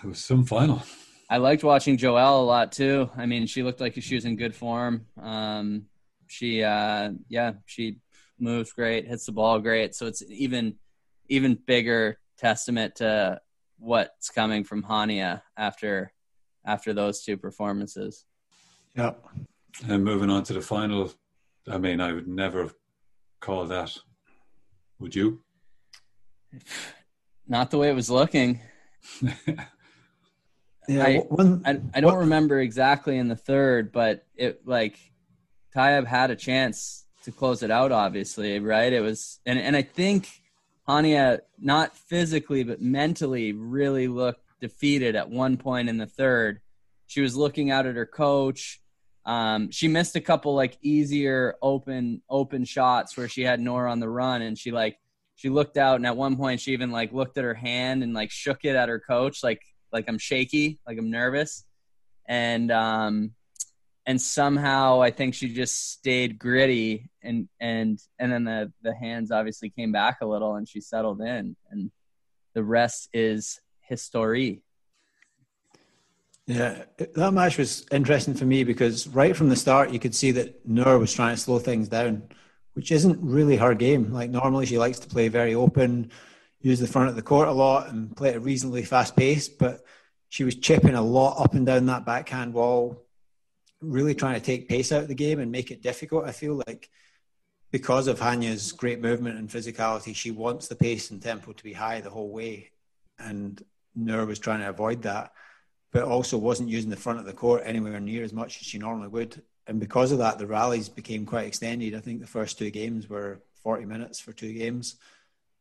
It 0.02 0.06
was 0.06 0.18
some 0.18 0.44
final. 0.44 0.82
I 1.28 1.38
liked 1.38 1.64
watching 1.64 1.96
Joelle 1.96 2.40
a 2.40 2.44
lot 2.44 2.72
too. 2.72 3.10
I 3.16 3.26
mean, 3.26 3.46
she 3.46 3.62
looked 3.62 3.80
like 3.80 4.00
she 4.00 4.14
was 4.14 4.24
in 4.24 4.36
good 4.36 4.54
form. 4.54 5.06
Um, 5.20 5.86
she, 6.28 6.62
uh, 6.62 7.10
yeah, 7.28 7.52
she 7.66 7.98
moves 8.38 8.72
great, 8.72 9.08
hits 9.08 9.26
the 9.26 9.32
ball 9.32 9.58
great. 9.58 9.94
So 9.94 10.06
it's 10.06 10.22
even 10.28 10.76
even 11.28 11.58
bigger 11.66 12.18
testament 12.38 12.96
to 12.96 13.40
what's 13.78 14.30
coming 14.30 14.62
from 14.64 14.82
Hania 14.82 15.42
after 15.56 16.12
after 16.64 16.92
those 16.92 17.22
two 17.22 17.36
performances. 17.36 18.24
Yeah. 18.94 19.12
And 19.88 20.04
moving 20.04 20.30
on 20.30 20.42
to 20.44 20.52
the 20.52 20.60
final, 20.60 21.12
I 21.68 21.78
mean, 21.78 22.00
I 22.00 22.12
would 22.12 22.28
never 22.28 22.62
have 22.62 22.74
called 23.40 23.68
that. 23.70 23.96
Would 24.98 25.14
you? 25.14 25.42
Not 27.46 27.70
the 27.70 27.78
way 27.78 27.90
it 27.90 27.94
was 27.94 28.10
looking. 28.10 28.60
yeah, 30.88 31.04
I, 31.04 31.16
one, 31.18 31.62
I, 31.64 31.80
I 31.94 32.00
don't 32.00 32.12
what? 32.12 32.20
remember 32.20 32.60
exactly 32.60 33.18
in 33.18 33.28
the 33.28 33.36
third, 33.36 33.92
but 33.92 34.24
it 34.36 34.66
like 34.66 34.98
Tayeb 35.74 36.06
had 36.06 36.30
a 36.30 36.36
chance 36.36 37.06
to 37.24 37.32
close 37.32 37.62
it 37.62 37.70
out. 37.70 37.92
Obviously, 37.92 38.58
right? 38.60 38.92
It 38.92 39.00
was, 39.00 39.40
and 39.46 39.58
and 39.58 39.76
I 39.76 39.82
think 39.82 40.28
Hania, 40.88 41.40
not 41.58 41.96
physically, 41.96 42.62
but 42.62 42.80
mentally, 42.80 43.52
really 43.52 44.08
looked 44.08 44.42
defeated 44.60 45.16
at 45.16 45.28
one 45.28 45.56
point 45.56 45.88
in 45.88 45.98
the 45.98 46.06
third. 46.06 46.60
She 47.06 47.20
was 47.20 47.36
looking 47.36 47.70
out 47.70 47.86
at 47.86 47.96
her 47.96 48.06
coach. 48.06 48.80
Um, 49.24 49.70
she 49.70 49.88
missed 49.88 50.16
a 50.16 50.20
couple 50.20 50.54
like 50.54 50.78
easier 50.82 51.56
open 51.60 52.22
open 52.30 52.64
shots 52.64 53.16
where 53.16 53.28
she 53.28 53.42
had 53.42 53.60
Nora 53.60 53.90
on 53.90 54.00
the 54.00 54.08
run, 54.08 54.42
and 54.42 54.56
she 54.56 54.70
like 54.70 54.98
she 55.34 55.50
looked 55.50 55.76
out, 55.76 55.96
and 55.96 56.06
at 56.06 56.16
one 56.16 56.36
point 56.36 56.60
she 56.60 56.72
even 56.72 56.90
like 56.90 57.12
looked 57.12 57.36
at 57.36 57.44
her 57.44 57.54
hand 57.54 58.02
and 58.02 58.14
like 58.14 58.30
shook 58.30 58.64
it 58.64 58.76
at 58.76 58.88
her 58.88 59.00
coach, 59.00 59.42
like 59.42 59.60
like 59.92 60.06
I'm 60.08 60.18
shaky, 60.18 60.78
like 60.86 60.98
I'm 60.98 61.10
nervous, 61.10 61.64
and 62.26 62.70
um, 62.70 63.32
and 64.06 64.20
somehow 64.20 65.02
I 65.02 65.10
think 65.10 65.34
she 65.34 65.52
just 65.52 65.92
stayed 65.92 66.38
gritty 66.38 67.10
and 67.22 67.48
and 67.60 68.00
and 68.18 68.32
then 68.32 68.44
the 68.44 68.72
the 68.82 68.94
hands 68.94 69.30
obviously 69.30 69.70
came 69.70 69.92
back 69.92 70.18
a 70.20 70.26
little 70.26 70.54
and 70.54 70.68
she 70.68 70.80
settled 70.80 71.20
in 71.20 71.56
and 71.70 71.90
the 72.54 72.62
rest 72.62 73.08
is 73.12 73.60
history. 73.80 74.62
Yeah, 76.46 76.84
that 77.16 77.32
match 77.32 77.58
was 77.58 77.84
interesting 77.90 78.34
for 78.34 78.44
me 78.44 78.62
because 78.62 79.08
right 79.08 79.36
from 79.36 79.48
the 79.48 79.56
start 79.56 79.90
you 79.90 79.98
could 79.98 80.14
see 80.14 80.30
that 80.32 80.64
Nour 80.64 80.98
was 80.98 81.12
trying 81.12 81.34
to 81.34 81.40
slow 81.40 81.58
things 81.58 81.88
down 81.88 82.28
which 82.76 82.92
isn't 82.92 83.18
really 83.22 83.56
her 83.56 83.74
game. 83.74 84.12
Like 84.12 84.28
normally 84.28 84.66
she 84.66 84.78
likes 84.78 84.98
to 84.98 85.08
play 85.08 85.28
very 85.28 85.54
open, 85.54 86.10
use 86.66 86.80
the 86.80 86.86
front 86.88 87.08
of 87.08 87.14
the 87.14 87.22
court 87.22 87.46
a 87.46 87.52
lot, 87.52 87.88
and 87.88 88.16
play 88.16 88.30
at 88.30 88.36
a 88.36 88.40
reasonably 88.40 88.82
fast 88.82 89.14
pace. 89.14 89.48
But 89.48 89.84
she 90.28 90.42
was 90.42 90.56
chipping 90.56 90.96
a 90.96 91.02
lot 91.02 91.40
up 91.40 91.54
and 91.54 91.64
down 91.64 91.86
that 91.86 92.04
backhand 92.04 92.52
wall, 92.52 93.04
really 93.80 94.16
trying 94.16 94.34
to 94.34 94.44
take 94.44 94.68
pace 94.68 94.90
out 94.90 95.02
of 95.02 95.08
the 95.08 95.14
game 95.14 95.38
and 95.38 95.52
make 95.52 95.70
it 95.70 95.80
difficult. 95.80 96.24
I 96.24 96.32
feel 96.32 96.60
like 96.66 96.90
because 97.70 98.08
of 98.08 98.18
Hania's 98.18 98.72
great 98.72 99.00
movement 99.00 99.38
and 99.38 99.48
physicality, 99.48 100.14
she 100.14 100.32
wants 100.32 100.66
the 100.66 100.74
pace 100.74 101.10
and 101.12 101.22
tempo 101.22 101.52
to 101.52 101.64
be 101.64 101.72
high 101.72 102.00
the 102.00 102.10
whole 102.10 102.30
way. 102.30 102.70
And 103.18 103.62
Nour 103.94 104.26
was 104.26 104.40
trying 104.40 104.60
to 104.60 104.68
avoid 104.68 105.02
that, 105.02 105.32
but 105.92 106.02
also 106.02 106.36
wasn't 106.36 106.68
using 106.68 106.90
the 106.90 106.96
front 106.96 107.20
of 107.20 107.26
the 107.26 107.32
court 107.32 107.62
anywhere 107.64 108.00
near 108.00 108.24
as 108.24 108.32
much 108.32 108.60
as 108.60 108.66
she 108.66 108.78
normally 108.78 109.08
would. 109.08 109.40
And 109.68 109.78
because 109.78 110.10
of 110.10 110.18
that, 110.18 110.38
the 110.38 110.46
rallies 110.48 110.88
became 110.88 111.26
quite 111.26 111.46
extended. 111.46 111.94
I 111.94 112.00
think 112.00 112.20
the 112.20 112.26
first 112.26 112.58
two 112.58 112.70
games 112.70 113.08
were 113.08 113.40
40 113.62 113.84
minutes 113.84 114.18
for 114.18 114.32
two 114.32 114.52
games. 114.52 114.96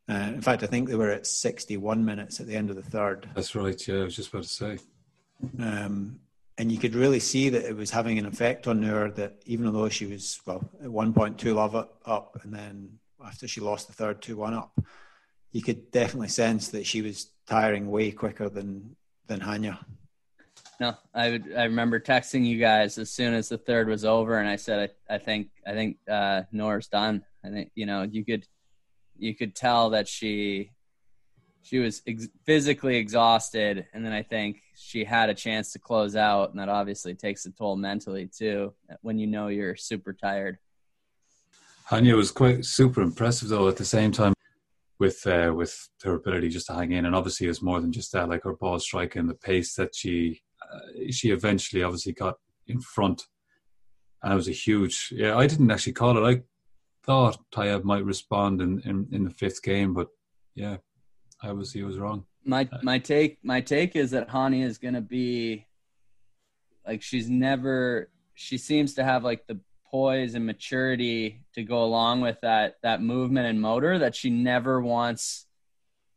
Uh, 0.07 0.31
in 0.33 0.41
fact, 0.41 0.63
I 0.63 0.67
think 0.67 0.87
they 0.87 0.95
were 0.95 1.09
at 1.09 1.25
61 1.25 2.05
minutes 2.05 2.39
at 2.39 2.47
the 2.47 2.55
end 2.55 2.69
of 2.69 2.75
the 2.75 2.83
third. 2.83 3.27
That's 3.33 3.55
right. 3.55 3.87
Yeah, 3.87 4.01
I 4.01 4.03
was 4.03 4.15
just 4.15 4.29
about 4.29 4.43
to 4.43 4.49
say. 4.49 4.77
Um, 5.59 6.19
and 6.57 6.71
you 6.71 6.77
could 6.77 6.95
really 6.95 7.19
see 7.19 7.49
that 7.49 7.65
it 7.65 7.75
was 7.75 7.91
having 7.91 8.17
an 8.19 8.25
effect 8.25 8.67
on 8.67 8.83
her. 8.83 9.09
That 9.11 9.41
even 9.45 9.71
though 9.73 9.89
she 9.89 10.05
was 10.05 10.39
well 10.45 10.69
at 10.81 10.89
one 10.89 11.13
point 11.13 11.37
two 11.37 11.53
love 11.55 11.75
up, 11.75 12.39
and 12.43 12.53
then 12.53 12.99
after 13.25 13.47
she 13.47 13.61
lost 13.61 13.87
the 13.87 13.93
third 13.93 14.21
two 14.21 14.37
one 14.37 14.53
up, 14.53 14.79
you 15.51 15.61
could 15.61 15.91
definitely 15.91 16.29
sense 16.29 16.69
that 16.69 16.85
she 16.85 17.01
was 17.01 17.31
tiring 17.47 17.89
way 17.89 18.11
quicker 18.11 18.47
than 18.47 18.95
than 19.27 19.39
Hania. 19.39 19.79
No, 20.79 20.95
I 21.13 21.31
would. 21.31 21.53
I 21.55 21.63
remember 21.63 21.99
texting 21.99 22.45
you 22.45 22.59
guys 22.59 22.97
as 22.97 23.09
soon 23.09 23.33
as 23.33 23.49
the 23.49 23.57
third 23.57 23.87
was 23.87 24.03
over, 24.03 24.39
and 24.39 24.47
I 24.47 24.57
said, 24.57 24.91
"I, 25.09 25.15
I 25.15 25.17
think, 25.17 25.47
I 25.65 25.71
think 25.71 25.97
uh, 26.09 26.43
Nour's 26.51 26.87
done. 26.87 27.23
I 27.43 27.49
think 27.49 27.71
you 27.75 27.85
know 27.85 28.03
you 28.03 28.25
could, 28.25 28.45
you 29.17 29.35
could 29.35 29.55
tell 29.55 29.89
that 29.91 30.07
she, 30.07 30.71
she 31.61 31.79
was 31.79 32.01
ex- 32.07 32.27
physically 32.45 32.97
exhausted, 32.97 33.85
and 33.93 34.05
then 34.05 34.13
I 34.13 34.23
think 34.23 34.61
she 34.75 35.03
had 35.03 35.29
a 35.29 35.33
chance 35.33 35.71
to 35.73 35.79
close 35.79 36.15
out, 36.15 36.51
and 36.51 36.59
that 36.59 36.69
obviously 36.69 37.15
takes 37.15 37.45
a 37.45 37.51
toll 37.51 37.75
mentally 37.75 38.27
too 38.27 38.73
when 39.01 39.17
you 39.17 39.27
know 39.27 39.47
you're 39.47 39.75
super 39.75 40.13
tired. 40.13 40.57
Hania 41.89 42.15
was 42.15 42.31
quite 42.31 42.65
super 42.65 43.01
impressive 43.01 43.49
though. 43.49 43.67
At 43.67 43.77
the 43.77 43.85
same 43.85 44.11
time, 44.11 44.33
with 44.99 45.25
uh, 45.27 45.53
with 45.55 45.89
her 46.03 46.15
ability 46.15 46.49
just 46.49 46.67
to 46.67 46.73
hang 46.73 46.91
in, 46.91 47.05
and 47.05 47.15
obviously 47.15 47.47
it's 47.47 47.61
more 47.61 47.81
than 47.81 47.91
just 47.91 48.11
that. 48.13 48.29
Like 48.29 48.43
her 48.43 48.55
ball 48.55 48.79
strike 48.79 49.15
and 49.15 49.29
the 49.29 49.35
pace 49.35 49.75
that 49.75 49.95
she 49.95 50.41
uh, 50.61 51.11
she 51.11 51.29
eventually 51.29 51.83
obviously 51.83 52.13
got 52.13 52.35
in 52.67 52.79
front, 52.81 53.23
and 54.23 54.33
it 54.33 54.35
was 54.35 54.47
a 54.47 54.53
huge. 54.53 55.09
Yeah, 55.11 55.37
I 55.37 55.47
didn't 55.47 55.71
actually 55.71 55.93
call 55.93 56.17
it. 56.17 56.29
I 56.29 56.41
thought 57.05 57.37
Tayeb 57.51 57.83
might 57.83 58.03
respond 58.03 58.61
in, 58.61 58.79
in, 58.81 59.07
in 59.11 59.23
the 59.23 59.29
fifth 59.29 59.61
game, 59.63 59.93
but 59.93 60.07
yeah, 60.53 60.77
I 61.41 61.49
obviously 61.49 61.83
was 61.83 61.97
wrong. 61.97 62.25
My 62.43 62.67
uh, 62.71 62.79
my 62.83 62.99
take 62.99 63.39
my 63.43 63.61
take 63.61 63.95
is 63.95 64.11
that 64.11 64.29
Hani 64.29 64.63
is 64.63 64.77
going 64.77 64.93
to 64.93 65.01
be 65.01 65.65
like 66.85 67.01
she's 67.01 67.29
never. 67.29 68.09
She 68.35 68.57
seems 68.57 68.95
to 68.95 69.03
have 69.03 69.23
like 69.23 69.47
the 69.47 69.59
poise 69.89 70.35
and 70.35 70.45
maturity 70.45 71.43
to 71.53 71.63
go 71.63 71.83
along 71.83 72.21
with 72.21 72.37
that 72.41 72.75
that 72.83 73.01
movement 73.01 73.47
and 73.47 73.61
motor 73.61 73.99
that 73.99 74.15
she 74.15 74.29
never 74.29 74.81
wants 74.81 75.45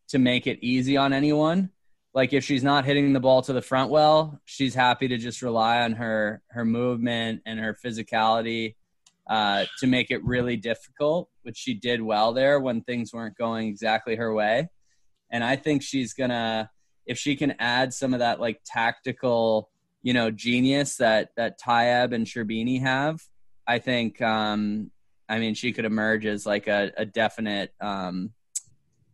to 0.09 0.19
make 0.19 0.47
it 0.47 0.59
easy 0.63 0.97
on 0.97 1.13
anyone 1.13 1.71
like 2.15 2.33
if 2.33 2.45
she's 2.45 2.65
not 2.65 2.85
hitting 2.85 3.13
the 3.13 3.21
ball 3.21 3.43
to 3.43 3.53
the 3.53 3.63
front 3.63 3.91
well, 3.91 4.41
she's 4.45 4.75
happy 4.75 5.09
to 5.09 5.19
just 5.19 5.43
rely 5.43 5.83
on 5.83 5.93
her 5.93 6.43
her 6.49 6.65
movement 6.65 7.43
and 7.47 7.61
her 7.61 7.77
physicality 7.85 8.75
uh, 9.29 9.67
to 9.79 9.87
make 9.87 10.11
it 10.11 10.25
really 10.25 10.57
difficult, 10.57 11.29
which 11.43 11.57
she 11.57 11.75
did 11.75 12.01
well 12.01 12.33
there 12.33 12.61
when 12.61 12.83
things 12.83 13.13
weren't 13.13 13.37
going 13.37 13.69
exactly 13.69 14.17
her 14.17 14.33
way. 14.33 14.69
And 15.31 15.45
I 15.45 15.57
think 15.57 15.83
she's 15.83 16.15
gonna 16.15 16.71
if 17.07 17.19
she 17.19 17.37
can 17.37 17.55
add 17.59 17.93
some 17.95 18.13
of 18.13 18.21
that 18.21 18.41
like 18.41 18.61
tactical, 18.65 19.71
you 20.03 20.13
know, 20.13 20.31
genius 20.31 20.97
that 20.97 21.31
that 21.37 21.61
Tayeb 21.61 22.13
and 22.13 22.27
Sherbini 22.27 22.81
have, 22.81 23.21
I 23.67 23.79
think 23.79 24.21
um 24.23 24.91
I 25.29 25.39
mean 25.39 25.55
she 25.55 25.73
could 25.73 25.85
emerge 25.85 26.25
as 26.25 26.47
like 26.47 26.67
a, 26.67 26.93
a 26.97 27.05
definite 27.05 27.73
um 27.81 28.33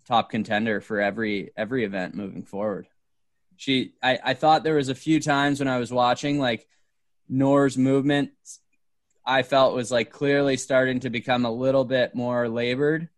top 0.07 0.31
contender 0.31 0.81
for 0.81 1.01
every 1.01 1.53
every 1.57 1.85
event 1.85 2.15
moving 2.15 2.45
forward. 2.45 2.87
She, 3.57 3.95
I, 4.03 4.19
I 4.23 4.35
thought 4.35 4.65
there 4.65 4.75
was 4.75 4.89
a 4.89 4.95
few 4.95 5.21
times 5.21 5.61
when 5.61 5.69
I 5.69 5.79
was 5.79 5.93
watching, 5.93 6.39
like 6.39 6.67
Nour's 7.29 7.79
movement, 7.79 8.31
I 9.27 9.43
felt 9.43 9.75
was 9.75 9.91
like 9.91 10.11
clearly 10.11 10.57
starting 10.57 11.01
to 11.01 11.11
become 11.11 11.45
a 11.45 11.51
little 11.51 11.85
bit 11.85 12.15
more 12.15 12.49
labored. 12.49 13.09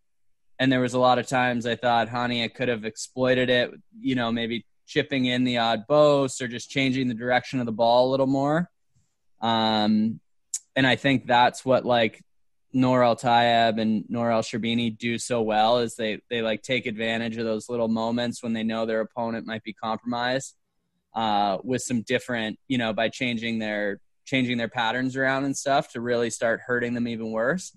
And 0.59 0.71
there 0.73 0.81
was 0.81 0.95
a 0.95 0.99
lot 0.99 1.19
of 1.19 1.27
times 1.27 1.67
I 1.67 1.77
thought 1.77 2.09
Hania 2.09 2.53
could 2.53 2.69
have 2.69 2.85
exploited 2.85 3.51
it, 3.51 3.73
you 4.01 4.15
know, 4.15 4.33
maybe 4.33 4.65
chipping 4.87 5.27
in 5.27 5.45
the 5.45 5.59
odd 5.59 5.87
boast 5.87 6.41
or 6.41 6.49
just 6.49 6.71
changing 6.71 7.09
the 7.09 7.15
direction 7.15 7.61
of 7.61 7.67
the 7.67 7.73
ball 7.73 8.09
a 8.09 8.11
little 8.11 8.27
more. 8.27 8.71
Um, 9.41 10.21
and 10.75 10.87
I 10.87 10.97
think 10.97 11.27
that's 11.27 11.65
what 11.65 11.85
like 11.85 12.23
Nour 12.73 13.03
Al 13.03 13.17
Tayeb 13.17 13.81
and 13.81 14.05
Nour 14.09 14.31
Al 14.31 14.43
Sherbini 14.43 14.97
do 14.97 15.19
so 15.19 15.43
well 15.43 15.79
is 15.79 15.97
they 15.97 16.21
they 16.31 16.43
like 16.43 16.63
take 16.63 16.87
advantage 16.87 17.37
of 17.37 17.45
those 17.45 17.69
little 17.69 17.89
moments 17.89 18.43
when 18.43 18.53
they 18.53 18.63
know 18.63 18.87
their 18.87 19.01
opponent 19.01 19.47
might 19.47 19.63
be 19.63 19.73
compromised 19.73 20.55
uh, 21.15 21.59
with 21.65 21.83
some 21.83 22.03
different, 22.03 22.59
you 22.69 22.79
know, 22.79 22.93
by 22.93 23.09
changing 23.09 23.59
their 23.59 24.01
changing 24.27 24.59
their 24.59 24.69
patterns 24.69 25.17
around 25.17 25.45
and 25.45 25.57
stuff 25.57 25.93
to 25.93 26.01
really 26.01 26.29
start 26.29 26.61
hurting 26.67 26.93
them 26.93 27.09
even 27.09 27.31
worse. 27.31 27.75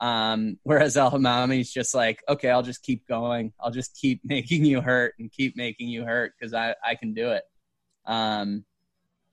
Um, 0.00 0.58
whereas 0.64 0.96
Al 0.98 1.12
Hammamy's 1.12 1.72
just 1.72 1.94
like, 1.94 2.22
okay, 2.28 2.50
I'll 2.50 2.62
just 2.62 2.82
keep 2.82 3.06
going. 3.08 3.54
I'll 3.58 3.70
just 3.70 3.96
keep 3.96 4.20
making 4.24 4.64
you 4.66 4.82
hurt 4.82 5.14
and 5.18 5.32
keep 5.32 5.56
making 5.56 5.88
you 5.88 6.04
hurt 6.04 6.34
because 6.38 6.52
I, 6.52 6.74
I 6.84 6.96
can 6.96 7.14
do 7.14 7.30
it. 7.30 7.44
Um, 8.04 8.66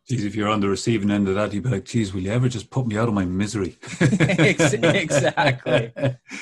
Geez, 0.08 0.26
if 0.26 0.36
you're 0.36 0.50
on 0.50 0.62
the 0.62 0.70
receiving 0.70 1.12
end 1.12 1.28
of 1.28 1.36
that, 1.36 1.54
you'd 1.54 1.64
be 1.64 1.70
like, 1.70 1.86
geez, 1.86 2.12
will 2.12 2.22
you 2.22 2.32
ever 2.32 2.50
just 2.50 2.72
put 2.72 2.88
me 2.88 2.98
out 2.98 3.08
of 3.08 3.14
my 3.14 3.24
misery? 3.24 3.78
exactly. 4.02 5.94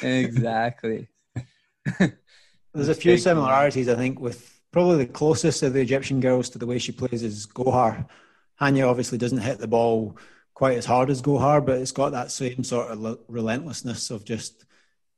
Exactly. 0.01 1.07
There's 2.73 2.87
a 2.87 2.95
few 2.95 3.17
similarities, 3.17 3.89
I 3.89 3.95
think, 3.95 4.21
with 4.21 4.61
probably 4.71 5.05
the 5.05 5.11
closest 5.11 5.61
of 5.63 5.73
the 5.73 5.81
Egyptian 5.81 6.21
girls 6.21 6.49
to 6.51 6.57
the 6.57 6.65
way 6.65 6.79
she 6.79 6.93
plays 6.93 7.21
is 7.21 7.45
Gohar. 7.47 8.07
Hania 8.59 8.87
obviously 8.87 9.17
doesn't 9.17 9.39
hit 9.39 9.59
the 9.59 9.67
ball 9.67 10.17
quite 10.53 10.77
as 10.77 10.85
hard 10.85 11.09
as 11.09 11.21
Gohar, 11.21 11.65
but 11.65 11.79
it's 11.79 11.91
got 11.91 12.11
that 12.11 12.31
same 12.31 12.63
sort 12.63 12.91
of 12.91 13.19
relentlessness 13.27 14.11
of 14.11 14.25
just 14.25 14.65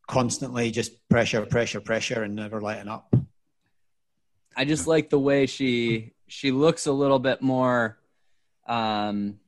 constantly 0.08 0.72
just 0.72 1.08
pressure, 1.10 1.46
pressure, 1.46 1.82
pressure, 1.82 2.24
and 2.24 2.36
never 2.36 2.62
letting 2.62 2.88
up. 2.88 3.14
I 4.56 4.66
just 4.66 4.86
like 4.86 5.10
the 5.10 5.20
way 5.20 5.46
she 5.46 6.14
she 6.28 6.52
looks 6.52 6.86
a 6.86 6.92
little 6.92 7.20
bit 7.20 7.42
more 7.42 7.98
um, 8.68 9.40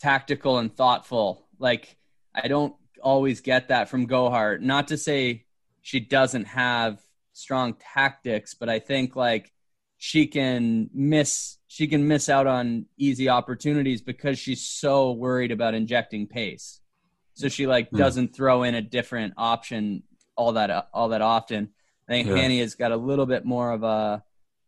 tactical 0.00 0.58
and 0.58 0.74
thoughtful. 0.74 1.46
Like 1.58 1.96
I 2.34 2.48
don't 2.48 2.74
always 3.02 3.40
get 3.40 3.68
that 3.68 3.88
from 3.88 4.06
Gohar. 4.06 4.60
Not 4.60 4.88
to 4.88 4.98
say 4.98 5.46
she 5.80 6.00
doesn't 6.00 6.46
have 6.46 7.00
strong 7.32 7.74
tactics, 7.74 8.54
but 8.54 8.68
I 8.68 8.78
think 8.78 9.16
like 9.16 9.52
she 9.96 10.26
can 10.26 10.90
miss 10.92 11.56
she 11.72 11.86
can 11.86 12.06
miss 12.06 12.28
out 12.28 12.46
on 12.46 12.84
easy 12.98 13.30
opportunities 13.30 14.02
because 14.02 14.38
she's 14.38 14.60
so 14.60 15.12
worried 15.12 15.50
about 15.50 15.72
injecting 15.72 16.26
pace. 16.26 16.82
So 17.32 17.48
she 17.48 17.66
like 17.66 17.90
mm. 17.90 17.96
doesn't 17.96 18.36
throw 18.36 18.62
in 18.62 18.74
a 18.74 18.82
different 18.82 19.32
option 19.38 20.02
all 20.36 20.52
that 20.52 20.88
all 20.92 21.08
that 21.08 21.22
often. 21.22 21.70
I 22.06 22.12
think 22.12 22.28
yeah. 22.28 22.34
Hani 22.34 22.60
has 22.60 22.74
got 22.74 22.92
a 22.92 22.96
little 22.96 23.24
bit 23.24 23.46
more 23.46 23.72
of 23.72 23.84
a 23.84 24.22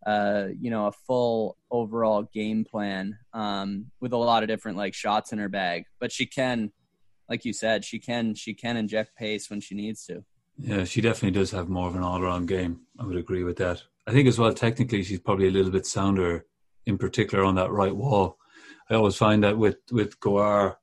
uh, 0.06 0.48
you 0.58 0.70
know, 0.70 0.86
a 0.86 0.92
full 0.92 1.58
overall 1.70 2.22
game 2.32 2.64
plan 2.64 3.18
um, 3.34 3.90
with 4.00 4.14
a 4.14 4.16
lot 4.16 4.42
of 4.42 4.48
different 4.48 4.78
like 4.78 4.94
shots 4.94 5.30
in 5.30 5.38
her 5.38 5.50
bag. 5.50 5.84
But 6.00 6.10
she 6.10 6.24
can, 6.24 6.72
like 7.28 7.44
you 7.44 7.52
said, 7.52 7.84
she 7.84 7.98
can 7.98 8.34
she 8.34 8.54
can 8.54 8.78
inject 8.78 9.14
pace 9.14 9.50
when 9.50 9.60
she 9.60 9.74
needs 9.74 10.06
to. 10.06 10.24
Yeah, 10.56 10.84
she 10.84 11.02
definitely 11.02 11.38
does 11.38 11.50
have 11.50 11.68
more 11.68 11.88
of 11.88 11.96
an 11.96 12.02
all-around 12.02 12.48
game. 12.48 12.80
I 12.98 13.04
would 13.04 13.16
agree 13.16 13.44
with 13.44 13.58
that. 13.58 13.82
I 14.06 14.12
think 14.12 14.26
as 14.26 14.38
well, 14.38 14.54
technically, 14.54 15.02
she's 15.02 15.20
probably 15.20 15.48
a 15.48 15.50
little 15.50 15.70
bit 15.70 15.84
sounder, 15.84 16.46
in 16.86 16.98
particular 16.98 17.44
on 17.44 17.54
that 17.56 17.70
right 17.70 17.94
wall. 17.94 18.38
I 18.90 18.94
always 18.94 19.16
find 19.16 19.42
that 19.44 19.56
with 19.56 19.78
with 19.90 20.18
Gohar, 20.20 20.76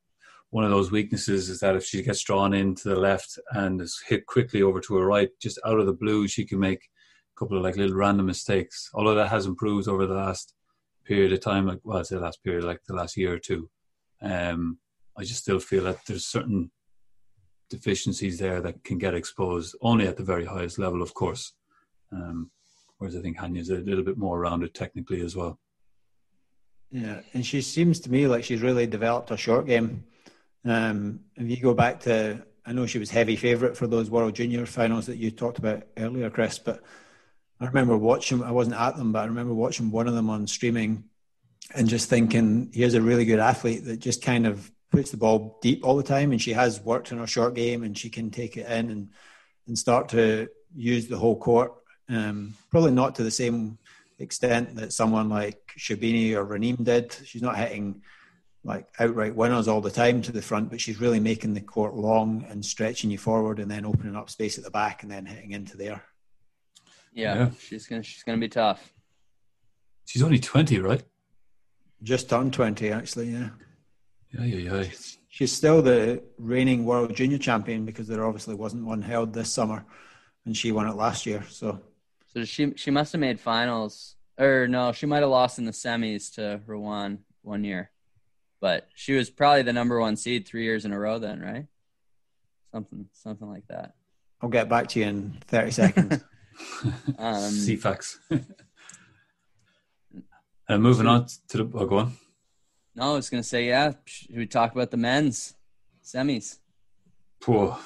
one 0.50 0.63
of 0.63 0.72
those 0.72 0.91
weaknesses 0.91 1.50
is 1.50 1.60
that 1.60 1.75
if 1.75 1.86
she 1.86 2.03
gets 2.03 2.22
drawn 2.22 2.53
into 2.53 2.89
the 2.89 3.00
left 3.00 3.39
and 3.51 3.79
is 3.81 4.01
hit 4.08 4.25
quickly 4.25 4.62
over 4.62 4.81
to 4.81 4.96
her 4.96 5.05
right, 5.05 5.29
just 5.39 5.60
out 5.65 5.79
of 5.79 5.86
the 5.86 5.93
blue, 5.93 6.27
she 6.27 6.46
can 6.46 6.60
make 6.60 6.89
a 7.36 7.39
couple 7.39 7.58
of 7.58 7.63
like 7.63 7.77
little 7.77 7.96
random 7.96 8.25
mistakes. 8.25 8.89
Although 8.93 9.15
that 9.15 9.29
has 9.29 9.46
improved 9.46 9.88
over 9.88 10.05
the 10.05 10.15
last 10.15 10.53
period 11.05 11.34
of 11.34 11.41
time, 11.41 11.67
like 11.67 11.79
well, 11.84 12.00
I 12.00 12.03
say 12.03 12.17
last 12.17 12.43
period, 12.43 12.63
like 12.63 12.81
the 12.88 12.96
last 12.96 13.17
year 13.17 13.34
or 13.34 13.39
two. 13.39 13.70
Um, 14.22 14.79
I 15.17 15.24
just 15.24 15.41
still 15.41 15.60
feel 15.60 15.84
that 15.84 16.05
there's 16.08 16.25
certain 16.25 16.72
deficiencies 17.70 18.38
there 18.38 18.62
that 18.62 18.84
can 18.84 18.98
get 18.98 19.13
exposed 19.13 19.75
only 19.81 20.08
at 20.08 20.17
the 20.17 20.24
very 20.24 20.46
highest 20.46 20.77
level, 20.77 21.01
of 21.01 21.13
course. 21.13 21.53
Um, 22.12 22.51
whereas 22.98 23.15
I 23.15 23.22
think 23.22 23.38
Hania's 23.38 23.70
a 23.70 23.77
little 23.77 24.03
bit 24.03 24.17
more 24.17 24.39
rounded 24.39 24.74
technically 24.74 25.22
as 25.22 25.36
well. 25.36 25.60
Yeah, 26.92 27.22
and 27.34 27.46
she 27.46 27.62
seems 27.62 28.02
to 28.02 28.12
me 28.12 28.28
like 28.28 28.44
she's 28.44 28.62
really 28.62 28.86
developed 28.86 29.30
her 29.30 29.38
short 29.38 29.66
game. 29.66 30.04
Um, 30.66 31.22
if 31.36 31.50
you 31.50 31.58
go 31.58 31.74
back 31.74 32.02
to 32.02 32.44
I 32.66 32.74
know 32.74 32.86
she 32.86 33.00
was 33.00 33.10
heavy 33.10 33.36
favourite 33.36 33.76
for 33.76 33.88
those 33.88 34.10
World 34.10 34.36
Junior 34.36 34.66
finals 34.66 35.08
that 35.08 35.18
you 35.18 35.32
talked 35.32 35.58
about 35.58 35.84
earlier, 35.98 36.30
Chris. 36.30 36.60
But 36.60 36.84
I 37.60 37.66
remember 37.66 37.98
watching. 37.98 38.44
I 38.44 38.52
wasn't 38.52 38.76
at 38.76 38.98
them, 38.98 39.12
but 39.12 39.24
I 39.24 39.26
remember 39.26 39.54
watching 39.54 39.90
one 39.90 40.08
of 40.08 40.14
them 40.14 40.30
on 40.30 40.48
streaming, 40.48 41.06
and 41.74 41.88
just 41.88 42.10
thinking, 42.10 42.70
here's 42.74 42.94
a 42.94 43.02
really 43.02 43.26
good 43.26 43.40
athlete 43.40 43.86
that 43.86 43.98
just 43.98 44.22
kind 44.22 44.46
of 44.46 44.72
puts 44.92 45.12
the 45.12 45.18
ball 45.18 45.58
deep 45.62 45.86
all 45.86 45.96
the 45.96 46.04
time, 46.04 46.32
and 46.32 46.42
she 46.42 46.54
has 46.54 46.82
worked 46.82 47.12
on 47.12 47.18
her 47.18 47.28
short 47.28 47.56
game, 47.56 47.84
and 47.84 47.98
she 47.98 48.10
can 48.10 48.30
take 48.30 48.58
it 48.58 48.70
in 48.70 48.90
and 48.90 49.10
and 49.68 49.78
start 49.78 50.10
to 50.10 50.50
use 50.76 51.08
the 51.08 51.18
whole 51.18 51.38
court. 51.38 51.74
Um, 52.10 52.54
probably 52.70 52.92
not 52.92 53.16
to 53.16 53.24
the 53.24 53.32
same 53.32 53.78
extent 54.22 54.75
that 54.75 54.94
someone 54.94 55.30
like 55.30 55.60
Sherbini 55.78 56.34
or 56.34 56.46
Raneem 56.46 56.84
did. 56.84 57.16
She's 57.25 57.42
not 57.42 57.58
hitting 57.58 58.01
like 58.63 58.88
outright 59.00 59.36
winners 59.36 59.68
all 59.68 59.82
the 59.82 59.92
time 59.92 60.22
to 60.22 60.32
the 60.32 60.42
front, 60.42 60.70
but 60.70 60.80
she's 60.80 61.00
really 61.00 61.20
making 61.20 61.54
the 61.54 61.62
court 61.62 61.96
long 61.96 62.46
and 62.50 62.63
stretching 62.63 63.10
you 63.10 63.18
forward 63.18 63.60
and 63.60 63.70
then 63.70 63.86
opening 63.86 64.16
up 64.16 64.30
space 64.30 64.58
at 64.58 64.63
the 64.63 64.72
back 64.72 65.04
and 65.04 65.12
then 65.12 65.25
hitting 65.25 65.51
into 65.51 65.78
there. 65.78 66.04
Yeah, 67.13 67.36
yeah. 67.36 67.50
she's 67.60 67.88
gonna 67.88 68.04
she's 68.04 68.24
gonna 68.24 68.38
be 68.38 68.50
tough. 68.50 68.94
She's 70.06 70.24
only 70.24 70.40
twenty, 70.40 70.80
right? 70.80 71.04
Just 72.04 72.30
turned 72.30 72.54
twenty, 72.54 72.92
actually. 72.92 73.30
Yeah. 73.30 73.50
Yeah, 74.34 74.46
yeah, 74.46 74.75
yeah. 74.75 74.90
She's 75.30 75.51
still 75.51 75.82
the 75.82 76.24
reigning 76.38 76.86
world 76.86 77.16
junior 77.16 77.38
champion 77.38 77.86
because 77.86 78.08
there 78.08 78.25
obviously 78.25 78.56
wasn't 78.56 78.86
one 78.86 79.01
held 79.01 79.34
this 79.34 79.51
summer, 79.51 79.86
and 80.46 80.56
she 80.56 80.72
won 80.72 80.88
it 80.88 80.96
last 80.96 81.25
year. 81.25 81.44
So, 81.50 81.82
so 82.34 82.44
she 82.44 82.74
she 82.76 82.92
must 82.92 83.12
have 83.14 83.22
made 83.22 83.40
finals, 83.40 84.16
or 84.38 84.68
no, 84.68 84.92
she 84.92 85.06
might 85.06 85.22
have 85.22 85.30
lost 85.30 85.60
in 85.60 85.66
the 85.66 85.72
semis 85.72 86.34
to 86.36 86.62
Rowan 86.66 87.20
one 87.42 87.64
year 87.64 87.92
but 88.62 88.88
she 88.96 89.14
was 89.14 89.30
probably 89.30 89.64
the 89.64 89.74
number 89.74 90.00
one 90.00 90.16
seed 90.16 90.48
three 90.48 90.64
years 90.64 90.86
in 90.86 90.94
a 90.94 91.00
row 91.00 91.20
then, 91.20 91.42
right? 91.42 91.66
Something, 92.72 93.08
something 93.12 93.50
like 93.50 93.68
that. 93.68 93.96
I'll 94.40 94.50
get 94.50 94.70
back 94.70 94.88
to 94.90 95.00
you 95.00 95.08
in 95.08 95.38
30 95.48 95.72
seconds. 95.72 96.14
um, 97.18 97.52
CFAX. 97.52 98.18
and 100.70 100.84
moving 100.84 101.08
on 101.08 101.26
to 101.50 101.58
the, 101.58 101.72
oh, 101.74 101.86
go 101.86 101.98
on. 101.98 102.14
No, 102.96 103.14
I 103.14 103.16
was 103.16 103.30
going 103.30 103.42
to 103.42 103.48
say, 103.48 103.68
yeah, 103.68 103.94
should 104.06 104.38
we 104.38 104.46
talk 104.46 104.74
about 104.74 104.92
the 104.92 104.98
men's 104.98 105.56
semis? 106.06 106.60
Poor 107.40 107.78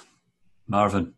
Marwan. 0.69 1.13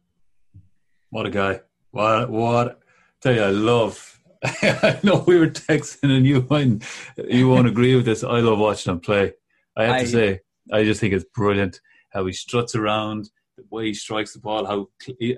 What 1.10 1.26
a 1.26 1.30
guy. 1.32 1.62
What, 1.92 2.30
what, 2.30 2.80
tell 3.28 3.36
you, 3.36 3.44
I 3.44 3.50
love 3.50 4.20
I 4.44 5.00
know 5.04 5.24
we 5.26 5.40
were 5.40 5.48
texting 5.48 6.16
and 6.16 6.26
you 6.26 6.42
won't, 6.42 6.84
you 7.28 7.50
won't 7.50 7.68
agree 7.68 7.96
with 7.96 8.06
this. 8.06 8.24
I 8.24 8.40
love 8.40 8.60
watching 8.60 8.94
him 8.94 9.00
play. 9.00 9.34
I 9.76 9.86
have 9.86 9.96
I, 9.96 10.00
to 10.02 10.08
say, 10.08 10.40
I 10.72 10.84
just 10.84 11.02
think 11.02 11.14
it's 11.14 11.26
brilliant 11.36 11.82
how 12.12 12.26
he 12.26 12.34
struts 12.34 12.76
around, 12.76 13.30
the 13.58 13.64
way 13.72 13.88
he 13.88 13.94
strikes 13.94 14.34
the 14.34 14.40
ball. 14.40 14.66
How 14.66 14.88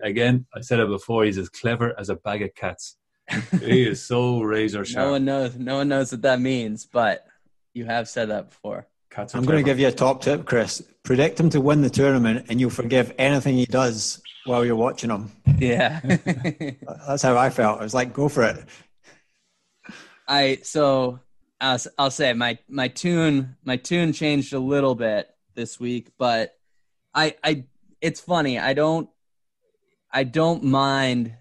again, 0.04 0.46
I 0.54 0.62
said 0.62 0.80
it 0.80 0.90
before, 0.90 1.24
he's 1.24 1.38
as 1.38 1.50
clever 1.50 1.98
as 1.98 2.10
a 2.10 2.16
bag 2.16 2.42
of 2.42 2.54
cats. 2.56 2.98
he 3.62 3.88
is 3.88 4.06
so 4.06 4.42
razor 4.42 4.84
sharp. 4.84 5.06
No 5.06 5.12
one 5.12 5.26
knows. 5.26 5.56
No 5.56 5.78
one 5.78 5.88
knows 5.88 6.12
what 6.12 6.22
that 6.24 6.42
means, 6.42 6.86
but 6.86 7.26
you 7.74 7.86
have 7.86 8.10
said 8.10 8.30
that 8.30 8.50
before. 8.50 8.86
Cats 9.10 9.34
I'm 9.34 9.44
going 9.44 9.58
to 9.58 9.64
give 9.64 9.80
you 9.80 9.88
a 9.88 9.92
top 9.92 10.22
tip, 10.22 10.46
Chris. 10.46 10.84
Predict 11.04 11.40
him 11.40 11.50
to 11.52 11.62
win 11.62 11.82
the 11.82 11.90
tournament, 11.90 12.46
and 12.50 12.60
you'll 12.60 12.70
forgive 12.70 13.14
anything 13.18 13.56
he 13.56 13.66
does 13.66 14.22
while 14.46 14.64
you're 14.64 14.76
watching 14.76 15.10
him. 15.10 15.32
Yeah, 15.58 16.00
that's 17.08 17.24
how 17.24 17.38
I 17.38 17.50
felt. 17.50 17.80
I 17.80 17.84
was 17.84 17.94
like, 17.94 18.14
go 18.14 18.30
for 18.30 18.44
it. 18.44 18.64
I 20.28 20.60
so 20.62 21.20
I'll, 21.60 21.80
I'll 21.98 22.12
say 22.12 22.34
my 22.34 22.60
my 22.68 22.88
tune 22.88 23.56
my 23.64 23.78
tune 23.78 24.14
changed 24.14 24.54
a 24.54 24.60
little 24.60 24.94
bit 24.94 25.28
this 25.56 25.80
week, 25.80 26.12
but 26.18 26.56
I 27.14 27.36
I 27.44 27.66
it's 28.02 28.22
funny. 28.22 28.60
I 28.60 28.74
don't 28.74 29.10
I 30.12 30.24
don't 30.24 30.64
mind 30.64 31.34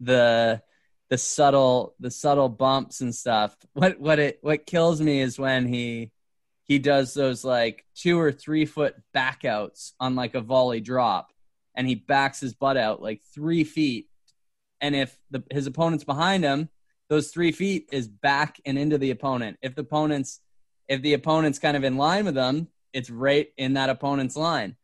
the 0.00 0.60
the 1.08 1.18
subtle 1.18 1.94
the 2.00 2.10
subtle 2.10 2.48
bumps 2.48 3.00
and 3.00 3.14
stuff. 3.14 3.56
What 3.74 4.00
what 4.00 4.18
it 4.18 4.38
what 4.42 4.66
kills 4.66 5.00
me 5.00 5.20
is 5.20 5.38
when 5.38 5.66
he 5.66 6.10
he 6.66 6.78
does 6.78 7.14
those 7.14 7.44
like 7.44 7.84
two 7.94 8.20
or 8.20 8.32
three 8.32 8.66
foot 8.66 8.96
backouts 9.14 9.92
on 10.00 10.16
like 10.16 10.34
a 10.34 10.40
volley 10.40 10.80
drop 10.80 11.32
and 11.76 11.86
he 11.86 11.94
backs 11.94 12.40
his 12.40 12.54
butt 12.54 12.76
out 12.76 13.02
like 13.02 13.22
three 13.34 13.62
feet. 13.62 14.08
And 14.80 14.96
if 14.96 15.16
the, 15.30 15.44
his 15.50 15.66
opponent's 15.66 16.04
behind 16.04 16.42
him, 16.42 16.68
those 17.08 17.30
three 17.30 17.52
feet 17.52 17.88
is 17.92 18.08
back 18.08 18.60
and 18.64 18.78
into 18.78 18.98
the 18.98 19.10
opponent. 19.10 19.58
If 19.62 19.74
the 19.74 19.82
opponent's 19.82 20.40
if 20.88 21.02
the 21.02 21.14
opponent's 21.14 21.58
kind 21.58 21.76
of 21.76 21.84
in 21.84 21.96
line 21.96 22.24
with 22.24 22.34
them, 22.34 22.68
it's 22.92 23.10
right 23.10 23.48
in 23.56 23.74
that 23.74 23.90
opponent's 23.90 24.36
line. 24.36 24.76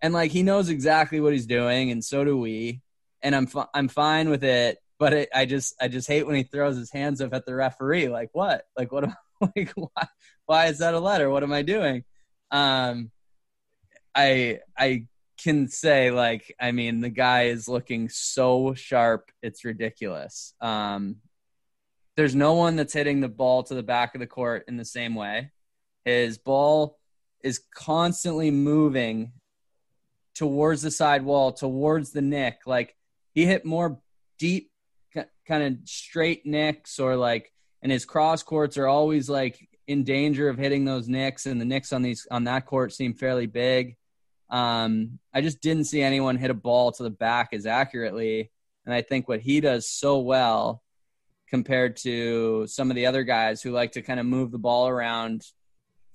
And 0.00 0.14
like 0.14 0.30
he 0.30 0.42
knows 0.42 0.68
exactly 0.68 1.20
what 1.20 1.32
he's 1.32 1.46
doing, 1.46 1.90
and 1.90 2.04
so 2.04 2.24
do 2.24 2.36
we. 2.36 2.82
And 3.22 3.34
I'm 3.34 3.46
fi- 3.46 3.68
I'm 3.74 3.88
fine 3.88 4.30
with 4.30 4.42
it, 4.44 4.78
but 4.98 5.12
it, 5.12 5.28
I 5.34 5.44
just 5.44 5.74
I 5.80 5.88
just 5.88 6.08
hate 6.08 6.26
when 6.26 6.36
he 6.36 6.42
throws 6.42 6.76
his 6.76 6.90
hands 6.90 7.20
up 7.20 7.34
at 7.34 7.46
the 7.46 7.54
referee. 7.54 8.08
Like 8.08 8.30
what? 8.32 8.66
Like 8.76 8.90
what? 8.92 9.04
Am, 9.04 9.16
like 9.56 9.72
why? 9.74 10.06
Why 10.46 10.66
is 10.66 10.78
that 10.78 10.94
a 10.94 11.00
letter? 11.00 11.30
What 11.30 11.42
am 11.42 11.52
I 11.52 11.62
doing? 11.62 12.04
Um, 12.50 13.10
I 14.14 14.60
I 14.76 15.06
can 15.42 15.68
say 15.68 16.10
like 16.10 16.54
I 16.60 16.72
mean 16.72 17.00
the 17.00 17.08
guy 17.10 17.44
is 17.44 17.68
looking 17.68 18.08
so 18.08 18.74
sharp, 18.74 19.30
it's 19.42 19.64
ridiculous. 19.64 20.54
Um, 20.60 21.16
there's 22.16 22.34
no 22.34 22.54
one 22.54 22.76
that's 22.76 22.92
hitting 22.92 23.20
the 23.20 23.28
ball 23.28 23.62
to 23.64 23.74
the 23.74 23.82
back 23.82 24.14
of 24.14 24.20
the 24.20 24.26
court 24.26 24.64
in 24.68 24.76
the 24.76 24.84
same 24.84 25.14
way. 25.14 25.52
His 26.04 26.38
ball 26.38 26.98
is 27.42 27.60
constantly 27.74 28.50
moving 28.50 29.32
towards 30.34 30.82
the 30.82 30.90
side 30.90 31.22
wall, 31.22 31.52
towards 31.52 32.12
the 32.12 32.22
nick. 32.22 32.60
Like 32.66 32.96
he 33.32 33.46
hit 33.46 33.64
more 33.64 34.00
deep, 34.38 34.70
kind 35.46 35.62
of 35.62 35.88
straight 35.88 36.44
nicks, 36.46 36.98
or 36.98 37.16
like, 37.16 37.52
and 37.82 37.90
his 37.90 38.04
cross 38.04 38.42
courts 38.42 38.76
are 38.76 38.86
always 38.86 39.28
like 39.28 39.68
in 39.86 40.04
danger 40.04 40.48
of 40.48 40.58
hitting 40.58 40.84
those 40.84 41.08
nicks, 41.08 41.46
and 41.46 41.60
the 41.60 41.64
nicks 41.64 41.92
on 41.92 42.02
these 42.02 42.26
on 42.30 42.44
that 42.44 42.66
court 42.66 42.92
seem 42.92 43.14
fairly 43.14 43.46
big. 43.46 43.96
Um, 44.48 45.18
I 45.32 45.40
just 45.40 45.60
didn't 45.60 45.84
see 45.84 46.02
anyone 46.02 46.36
hit 46.36 46.50
a 46.50 46.54
ball 46.54 46.92
to 46.92 47.02
the 47.02 47.10
back 47.10 47.50
as 47.52 47.66
accurately, 47.66 48.50
and 48.84 48.94
I 48.94 49.02
think 49.02 49.28
what 49.28 49.40
he 49.40 49.60
does 49.60 49.88
so 49.88 50.18
well 50.18 50.82
compared 51.48 51.96
to 51.96 52.66
some 52.66 52.90
of 52.90 52.96
the 52.96 53.06
other 53.06 53.24
guys 53.24 53.60
who 53.60 53.72
like 53.72 53.92
to 53.92 54.02
kind 54.02 54.20
of 54.20 54.26
move 54.26 54.52
the 54.52 54.58
ball 54.58 54.88
around 54.88 55.44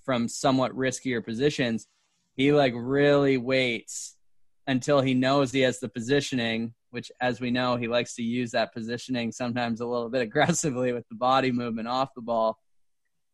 from 0.03 0.29
somewhat 0.29 0.75
riskier 0.75 1.23
positions. 1.23 1.87
He 2.35 2.51
like 2.51 2.73
really 2.75 3.37
waits 3.37 4.15
until 4.67 5.01
he 5.01 5.13
knows 5.13 5.51
he 5.51 5.61
has 5.61 5.79
the 5.79 5.89
positioning, 5.89 6.73
which, 6.95 7.11
as 7.21 7.39
we 7.39 7.51
know, 7.51 7.75
he 7.75 7.87
likes 7.87 8.15
to 8.15 8.23
use 8.23 8.51
that 8.51 8.73
positioning 8.73 9.31
sometimes 9.31 9.81
a 9.81 9.85
little 9.85 10.09
bit 10.09 10.21
aggressively 10.23 10.91
with 10.91 11.07
the 11.09 11.15
body 11.15 11.51
movement 11.51 11.87
off 11.87 12.09
the 12.15 12.21
ball. 12.21 12.57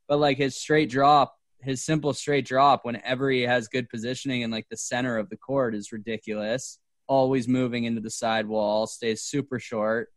But 0.10 0.20
like 0.20 0.38
his 0.38 0.58
straight 0.58 0.90
drop, 0.90 1.34
his 1.62 1.86
simple 1.86 2.14
straight 2.14 2.46
drop, 2.46 2.84
whenever 2.84 3.30
he 3.30 3.44
has 3.44 3.70
good 3.70 3.88
positioning 3.88 4.42
in 4.42 4.52
like 4.52 4.68
the 4.70 4.76
center 4.76 5.18
of 5.18 5.30
the 5.30 5.38
court, 5.38 5.76
is 5.76 5.94
ridiculous. 5.94 6.80
Always 7.08 7.48
moving 7.48 7.86
into 7.86 8.02
the 8.02 8.10
side 8.10 8.48
wall, 8.48 8.88
stays 8.88 9.24
super 9.24 9.60
short 9.60 10.10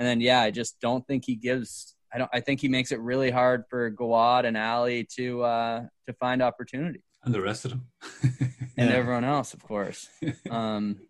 and 0.00 0.08
then 0.08 0.22
yeah, 0.22 0.40
I 0.40 0.50
just 0.50 0.80
don't 0.80 1.06
think 1.06 1.26
he 1.26 1.36
gives. 1.36 1.94
I 2.12 2.16
don't. 2.18 2.30
I 2.32 2.40
think 2.40 2.60
he 2.60 2.68
makes 2.68 2.90
it 2.90 2.98
really 3.00 3.30
hard 3.30 3.64
for 3.68 3.90
Gawad 3.90 4.46
and 4.46 4.56
Ali 4.56 5.06
to 5.16 5.42
uh, 5.42 5.82
to 6.06 6.12
find 6.14 6.42
opportunity. 6.42 7.04
And 7.22 7.34
the 7.34 7.42
rest 7.42 7.66
of 7.66 7.72
them. 7.72 7.86
and 8.78 8.88
yeah. 8.88 8.96
everyone 8.96 9.24
else, 9.24 9.52
of 9.52 9.62
course. 9.62 10.08
Um, 10.50 11.00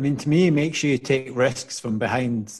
I 0.00 0.02
mean, 0.02 0.16
to 0.16 0.30
me, 0.30 0.46
it 0.46 0.52
makes 0.52 0.82
you 0.82 0.96
take 0.96 1.36
risks 1.36 1.78
from 1.78 1.98
behind 1.98 2.58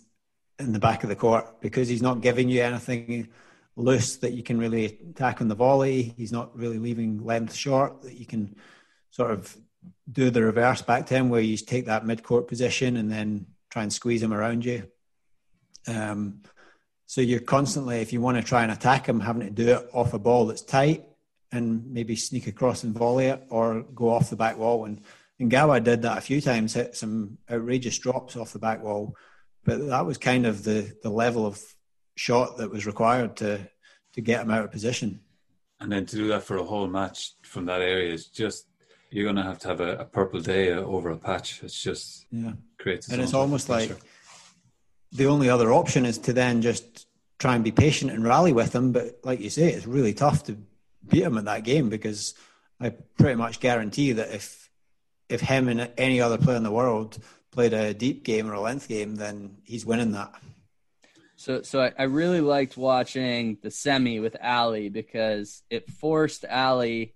in 0.58 0.74
the 0.74 0.78
back 0.78 1.04
of 1.04 1.08
the 1.08 1.16
court 1.16 1.62
because 1.62 1.88
he's 1.88 2.02
not 2.02 2.20
giving 2.20 2.50
you 2.50 2.60
anything 2.62 3.30
loose 3.76 4.18
that 4.18 4.32
you 4.32 4.42
can 4.42 4.58
really 4.58 4.84
attack 4.84 5.40
on 5.40 5.48
the 5.48 5.54
volley. 5.54 6.12
He's 6.18 6.32
not 6.32 6.54
really 6.54 6.76
leaving 6.76 7.24
length 7.24 7.54
short 7.54 8.02
that 8.02 8.12
you 8.12 8.26
can 8.26 8.56
sort 9.08 9.30
of 9.30 9.56
do 10.12 10.28
the 10.28 10.42
reverse 10.42 10.82
back 10.82 11.06
to 11.06 11.14
him 11.14 11.30
where 11.30 11.40
you 11.40 11.56
take 11.56 11.86
that 11.86 12.04
mid 12.04 12.22
court 12.22 12.46
position 12.46 12.98
and 12.98 13.10
then 13.10 13.46
try 13.70 13.84
and 13.84 13.90
squeeze 13.90 14.22
him 14.22 14.34
around 14.34 14.66
you. 14.66 14.86
Um, 15.88 16.42
so 17.06 17.22
you're 17.22 17.40
constantly, 17.40 18.02
if 18.02 18.12
you 18.12 18.20
want 18.20 18.36
to 18.36 18.44
try 18.44 18.64
and 18.64 18.70
attack 18.70 19.06
him, 19.06 19.18
having 19.18 19.46
to 19.46 19.50
do 19.50 19.78
it 19.78 19.88
off 19.94 20.12
a 20.12 20.18
ball 20.18 20.44
that's 20.44 20.60
tight 20.60 21.06
and 21.52 21.90
maybe 21.90 22.16
sneak 22.16 22.48
across 22.48 22.84
and 22.84 22.94
volley 22.94 23.28
it 23.28 23.42
or 23.48 23.80
go 23.94 24.10
off 24.10 24.28
the 24.28 24.36
back 24.36 24.58
wall. 24.58 24.84
And, 24.84 25.00
and 25.40 25.50
Gawad 25.50 25.84
did 25.84 26.02
that 26.02 26.18
a 26.18 26.20
few 26.20 26.40
times, 26.40 26.74
hit 26.74 26.94
some 26.94 27.38
outrageous 27.50 27.98
drops 27.98 28.36
off 28.36 28.52
the 28.52 28.58
back 28.58 28.82
wall. 28.82 29.16
But 29.64 29.86
that 29.88 30.04
was 30.06 30.18
kind 30.18 30.46
of 30.46 30.64
the, 30.64 30.92
the 31.02 31.10
level 31.10 31.46
of 31.46 31.60
shot 32.14 32.58
that 32.58 32.70
was 32.70 32.86
required 32.86 33.36
to, 33.38 33.66
to 34.12 34.20
get 34.20 34.42
him 34.42 34.50
out 34.50 34.64
of 34.64 34.70
position. 34.70 35.20
And 35.80 35.90
then 35.90 36.04
to 36.06 36.16
do 36.16 36.28
that 36.28 36.42
for 36.42 36.58
a 36.58 36.62
whole 36.62 36.86
match 36.86 37.32
from 37.42 37.64
that 37.66 37.80
area 37.80 38.12
is 38.12 38.26
just 38.26 38.66
you're 39.10 39.24
going 39.24 39.36
to 39.36 39.42
have 39.42 39.58
to 39.60 39.68
have 39.68 39.80
a, 39.80 39.96
a 39.96 40.04
purple 40.04 40.40
day 40.40 40.72
over 40.72 41.10
a 41.10 41.16
patch. 41.16 41.62
It's 41.62 41.82
just 41.82 42.26
yeah 42.30 42.52
creates. 42.78 43.08
and 43.08 43.20
it's 43.20 43.34
almost 43.34 43.68
like 43.68 43.90
the 45.12 45.26
only 45.26 45.48
other 45.48 45.72
option 45.72 46.04
is 46.04 46.18
to 46.18 46.32
then 46.32 46.62
just 46.62 47.08
try 47.38 47.54
and 47.54 47.64
be 47.64 47.72
patient 47.72 48.12
and 48.12 48.24
rally 48.24 48.52
with 48.52 48.74
him. 48.74 48.92
But 48.92 49.20
like 49.24 49.40
you 49.40 49.50
say, 49.50 49.72
it's 49.72 49.86
really 49.86 50.12
tough 50.12 50.44
to 50.44 50.58
beat 51.08 51.22
him 51.22 51.38
at 51.38 51.46
that 51.46 51.64
game 51.64 51.88
because 51.88 52.34
I 52.78 52.90
pretty 52.90 53.36
much 53.36 53.58
guarantee 53.58 54.12
that 54.12 54.32
if 54.34 54.69
if 55.30 55.40
him 55.40 55.68
and 55.68 55.90
any 55.96 56.20
other 56.20 56.38
player 56.38 56.56
in 56.56 56.62
the 56.62 56.70
world 56.70 57.18
played 57.50 57.72
a 57.72 57.94
deep 57.94 58.24
game 58.24 58.48
or 58.48 58.54
a 58.54 58.60
length 58.60 58.88
game, 58.88 59.16
then 59.16 59.56
he's 59.64 59.86
winning 59.86 60.12
that. 60.12 60.34
So, 61.36 61.62
so 61.62 61.80
I, 61.80 61.92
I 61.98 62.02
really 62.02 62.40
liked 62.40 62.76
watching 62.76 63.56
the 63.62 63.70
semi 63.70 64.20
with 64.20 64.36
Ali 64.42 64.90
because 64.90 65.62
it 65.70 65.90
forced 65.90 66.44
Ali, 66.44 67.14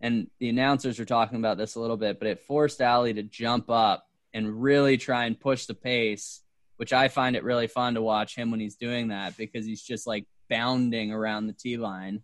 and 0.00 0.30
the 0.38 0.48
announcers 0.48 0.98
were 0.98 1.04
talking 1.04 1.38
about 1.38 1.58
this 1.58 1.74
a 1.74 1.80
little 1.80 1.98
bit, 1.98 2.18
but 2.18 2.28
it 2.28 2.40
forced 2.40 2.80
Ali 2.80 3.12
to 3.14 3.22
jump 3.22 3.68
up 3.68 4.06
and 4.32 4.62
really 4.62 4.96
try 4.96 5.26
and 5.26 5.38
push 5.38 5.66
the 5.66 5.74
pace, 5.74 6.40
which 6.76 6.92
I 6.92 7.08
find 7.08 7.36
it 7.36 7.44
really 7.44 7.66
fun 7.66 7.94
to 7.94 8.02
watch 8.02 8.34
him 8.34 8.50
when 8.50 8.60
he's 8.60 8.76
doing 8.76 9.08
that 9.08 9.36
because 9.36 9.66
he's 9.66 9.82
just 9.82 10.06
like 10.06 10.24
bounding 10.48 11.12
around 11.12 11.46
the 11.46 11.52
T 11.52 11.76
line. 11.76 12.22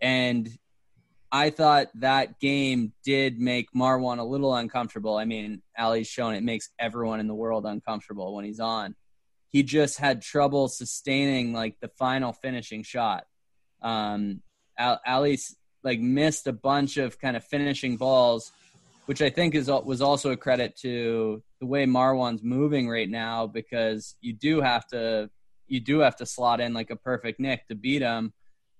And 0.00 0.48
I 1.30 1.50
thought 1.50 1.88
that 1.96 2.40
game 2.40 2.92
did 3.04 3.38
make 3.38 3.72
Marwan 3.72 4.18
a 4.18 4.24
little 4.24 4.54
uncomfortable. 4.54 5.16
I 5.16 5.26
mean, 5.26 5.62
Ali's 5.78 6.06
shown 6.06 6.34
it 6.34 6.42
makes 6.42 6.70
everyone 6.78 7.20
in 7.20 7.26
the 7.26 7.34
world 7.34 7.66
uncomfortable 7.66 8.34
when 8.34 8.44
he's 8.44 8.60
on. 8.60 8.94
He 9.48 9.62
just 9.62 9.98
had 9.98 10.22
trouble 10.22 10.68
sustaining 10.68 11.52
like 11.52 11.76
the 11.80 11.88
final 11.98 12.32
finishing 12.32 12.82
shot. 12.82 13.24
Um, 13.82 14.42
Ali's 14.78 15.56
like 15.82 16.00
missed 16.00 16.46
a 16.46 16.52
bunch 16.52 16.96
of 16.96 17.18
kind 17.18 17.36
of 17.36 17.44
finishing 17.44 17.96
balls, 17.96 18.52
which 19.06 19.22
I 19.22 19.30
think 19.30 19.54
is 19.54 19.68
was 19.68 20.00
also 20.00 20.30
a 20.30 20.36
credit 20.36 20.76
to 20.78 21.42
the 21.60 21.66
way 21.66 21.84
Marwan's 21.86 22.42
moving 22.42 22.88
right 22.88 23.08
now 23.08 23.46
because 23.46 24.16
you 24.20 24.32
do 24.32 24.60
have 24.60 24.86
to 24.88 25.30
you 25.66 25.80
do 25.80 25.98
have 26.00 26.16
to 26.16 26.26
slot 26.26 26.60
in 26.60 26.72
like 26.72 26.90
a 26.90 26.96
perfect 26.96 27.38
nick 27.38 27.68
to 27.68 27.74
beat 27.74 28.02
him, 28.02 28.32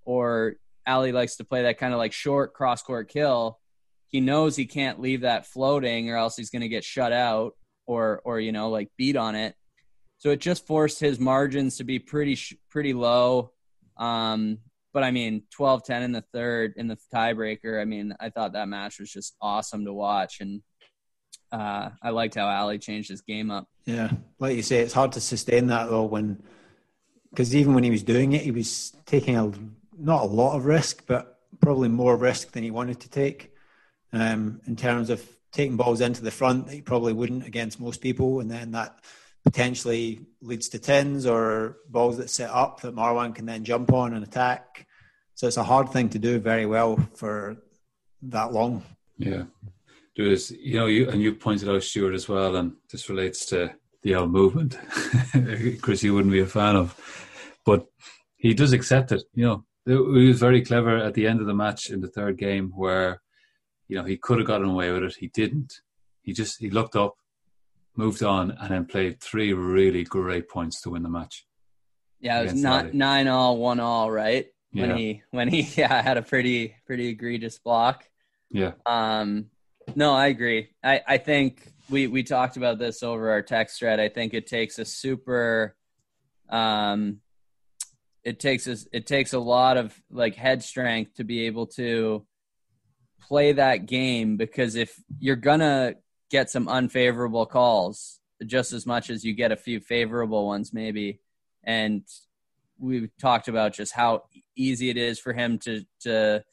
or 0.05 0.57
Ali 0.89 1.13
likes 1.13 1.37
to 1.37 1.45
play 1.45 1.63
that 1.63 1.79
kind 1.79 1.93
of 1.93 1.99
like 1.99 2.13
short 2.13 2.55
cross 2.55 2.83
court 2.83 3.09
kill. 3.09 3.59
He 4.09 4.21
knows 4.21 4.57
he 4.57 4.67
can't 4.67 5.01
leave 5.01 5.21
that 5.21 5.47
floating 5.47 6.11
or 6.11 6.17
else 6.17 6.37
he's 6.37 6.51
going 6.51 6.63
to 6.63 6.69
get 6.69 6.85
shut 6.85 7.13
out 7.13 7.53
or 7.87 8.21
or 8.25 8.41
you 8.41 8.53
know 8.53 8.71
like 8.71 8.91
beat 8.97 9.17
on 9.17 9.35
it. 9.35 9.55
So 10.19 10.31
it 10.31 10.41
just 10.41 10.67
forced 10.67 10.99
his 10.99 11.21
margins 11.21 11.77
to 11.77 11.85
be 11.85 11.99
pretty 11.99 12.39
pretty 12.71 12.93
low. 12.93 13.53
Um, 13.97 14.59
but 14.93 15.05
I 15.05 15.11
mean, 15.11 15.43
12-10 15.59 16.03
in 16.03 16.13
the 16.13 16.25
third 16.33 16.75
in 16.77 16.89
the 16.89 16.99
tiebreaker. 17.15 17.81
I 17.81 17.85
mean, 17.85 18.15
I 18.19 18.31
thought 18.31 18.55
that 18.55 18.69
match 18.69 18.99
was 18.99 19.13
just 19.13 19.37
awesome 19.41 19.85
to 19.85 19.93
watch, 19.93 20.41
and 20.41 20.63
uh, 21.53 21.91
I 22.03 22.11
liked 22.11 22.35
how 22.35 22.49
Ali 22.49 22.79
changed 22.79 23.11
his 23.11 23.21
game 23.21 23.51
up. 23.51 23.67
Yeah, 23.85 24.11
like 24.39 24.57
you 24.57 24.63
say, 24.63 24.81
it's 24.81 24.95
hard 24.95 25.13
to 25.13 25.21
sustain 25.21 25.69
that 25.69 25.89
though 25.89 26.05
when 26.05 26.43
because 27.31 27.55
even 27.55 27.75
when 27.75 27.85
he 27.85 27.91
was 27.91 28.03
doing 28.03 28.33
it, 28.33 28.43
he 28.43 28.51
was 28.51 28.97
taking 29.07 29.37
a 29.37 29.53
not 29.99 30.23
a 30.23 30.27
lot 30.27 30.57
of 30.57 30.65
risk, 30.65 31.05
but 31.07 31.41
probably 31.61 31.89
more 31.89 32.17
risk 32.17 32.53
than 32.53 32.63
he 32.63 32.71
wanted 32.71 33.01
to 33.01 33.11
take 33.11 33.53
um, 34.13 34.61
in 34.67 34.77
terms 34.77 35.11
of 35.11 35.27
taking 35.53 35.77
balls 35.77 36.01
into 36.01 36.23
the 36.23 36.31
front 36.31 36.67
that 36.67 36.75
he 36.75 36.81
probably 36.83 37.13
wouldn't 37.13 37.47
against 37.47 37.81
most 37.81 38.01
people, 38.01 38.41
and 38.41 38.51
then 38.51 38.73
that 38.73 39.01
potentially 39.45 40.21
leads 40.43 40.69
to 40.69 40.79
tins 40.79 41.27
or 41.27 41.79
balls 41.89 42.19
that 42.19 42.31
set 42.31 42.51
up 42.51 42.81
that 42.83 42.95
Marwan 42.95 43.35
can 43.35 43.47
then 43.47 43.65
jump 43.65 43.93
on 43.93 44.13
and 44.13 44.25
attack. 44.25 44.87
So 45.35 45.47
it's 45.47 45.57
a 45.57 45.65
hard 45.65 45.91
thing 45.91 46.11
to 46.11 46.19
do 46.19 46.39
very 46.39 46.67
well 46.67 46.99
for 47.15 47.57
that 48.23 48.53
long. 48.53 48.83
Yeah. 49.17 49.45
There 50.17 50.27
is, 50.27 50.51
you 50.51 50.79
know, 50.79 50.87
you 50.87 51.09
and 51.09 51.23
you 51.23 51.35
pointed 51.35 51.69
out 51.69 51.83
Stuart 51.83 52.15
as 52.15 52.29
well, 52.29 52.57
and 52.57 52.73
this 52.91 53.09
relates 53.09 53.47
to 53.47 53.73
the 54.03 54.15
L 54.15 54.27
movement. 54.27 54.77
Chris, 55.81 56.03
you 56.03 56.13
wouldn't 56.15 56.33
be 56.33 56.41
a 56.41 56.47
fan 56.47 56.75
of, 56.75 56.97
but 57.65 57.87
he 58.37 58.53
does 58.53 58.73
accept 58.73 59.13
it. 59.13 59.23
You 59.35 59.45
know, 59.45 59.65
he 59.89 60.29
was 60.29 60.39
very 60.39 60.63
clever 60.63 60.97
at 60.99 61.15
the 61.15 61.27
end 61.27 61.41
of 61.41 61.47
the 61.47 61.55
match 61.55 61.91
in 61.91 62.01
the 62.01 62.09
third 62.09 62.37
game 62.37 62.73
where, 62.75 63.23
you 63.89 63.97
know, 63.97 64.05
he 64.05 64.17
could 64.17 64.39
have 64.39 64.47
gotten 64.47 64.69
away 64.69 64.93
with 64.93 65.03
it. 65.03 65.17
He 65.17 65.29
didn't. 65.29 65.81
He 66.23 66.35
just 66.35 66.61
he 66.61 66.69
looked 66.69 66.95
up, 66.95 67.17
moved 67.97 68.23
on, 68.23 68.51
and 68.51 68.71
then 68.71 68.85
played 68.85 69.21
three 69.21 69.55
really 69.55 70.05
great 70.05 70.49
points 70.51 70.83
to 70.83 70.91
win 70.91 71.03
the 71.03 71.09
match. 71.09 71.47
Yeah, 72.21 72.41
it 72.41 72.45
was 72.45 72.55
not 72.55 72.93
nine 72.93 73.29
all, 73.29 73.57
one 73.57 73.81
all, 73.81 74.11
right? 74.11 74.47
When 74.73 74.91
yeah. 74.91 74.97
he 74.97 75.23
when 75.31 75.49
he 75.49 75.61
yeah 75.81 76.03
had 76.03 76.19
a 76.19 76.23
pretty 76.23 76.77
pretty 76.87 77.09
egregious 77.09 77.59
block. 77.59 78.05
Yeah. 78.51 78.73
Um. 78.85 79.47
No, 79.95 80.13
I 80.15 80.27
agree. 80.27 80.69
I 80.85 81.01
I 81.07 81.17
think 81.17 81.73
we 81.89 82.09
we 82.09 82.23
talked 82.25 82.59
about 82.59 82.79
this 82.79 83.03
over 83.03 83.31
our 83.31 83.41
text 83.41 83.79
thread. 83.79 84.01
I 84.01 84.11
think 84.11 84.35
it 84.35 84.47
takes 84.47 84.79
a 84.79 84.85
super 84.85 85.77
um 86.51 87.21
it 88.29 88.39
takes 88.39 88.69
us 88.69 88.87
it 88.93 89.07
takes 89.07 89.33
a 89.33 89.39
lot 89.39 89.79
of 89.79 89.99
like 90.11 90.35
head 90.35 90.63
strength 90.63 91.15
to 91.15 91.25
be 91.25 91.47
able 91.47 91.67
to 91.67 92.27
play 93.27 93.53
that 93.53 93.87
game 93.87 94.37
because 94.37 94.75
if 94.75 94.95
you're 95.19 95.35
gonna 95.35 95.95
get 96.31 96.51
some 96.51 96.69
unfavorable 96.69 97.47
calls 97.47 98.21
just 98.45 98.75
as 98.75 98.85
much 98.85 99.09
as 99.09 99.25
you 99.25 99.33
get 99.33 99.51
a 99.51 99.57
few 99.57 99.81
favorable 99.81 100.47
ones 100.47 100.75
maybe 100.75 101.21
and 101.65 102.03
we've 102.79 103.09
talked 103.19 103.49
about 103.49 103.73
just 103.73 103.93
how 103.93 104.23
easy 104.55 104.91
it 104.91 104.99
is 104.99 105.19
for 105.19 105.33
him 105.33 105.59
to 105.59 105.83
to 105.99 106.45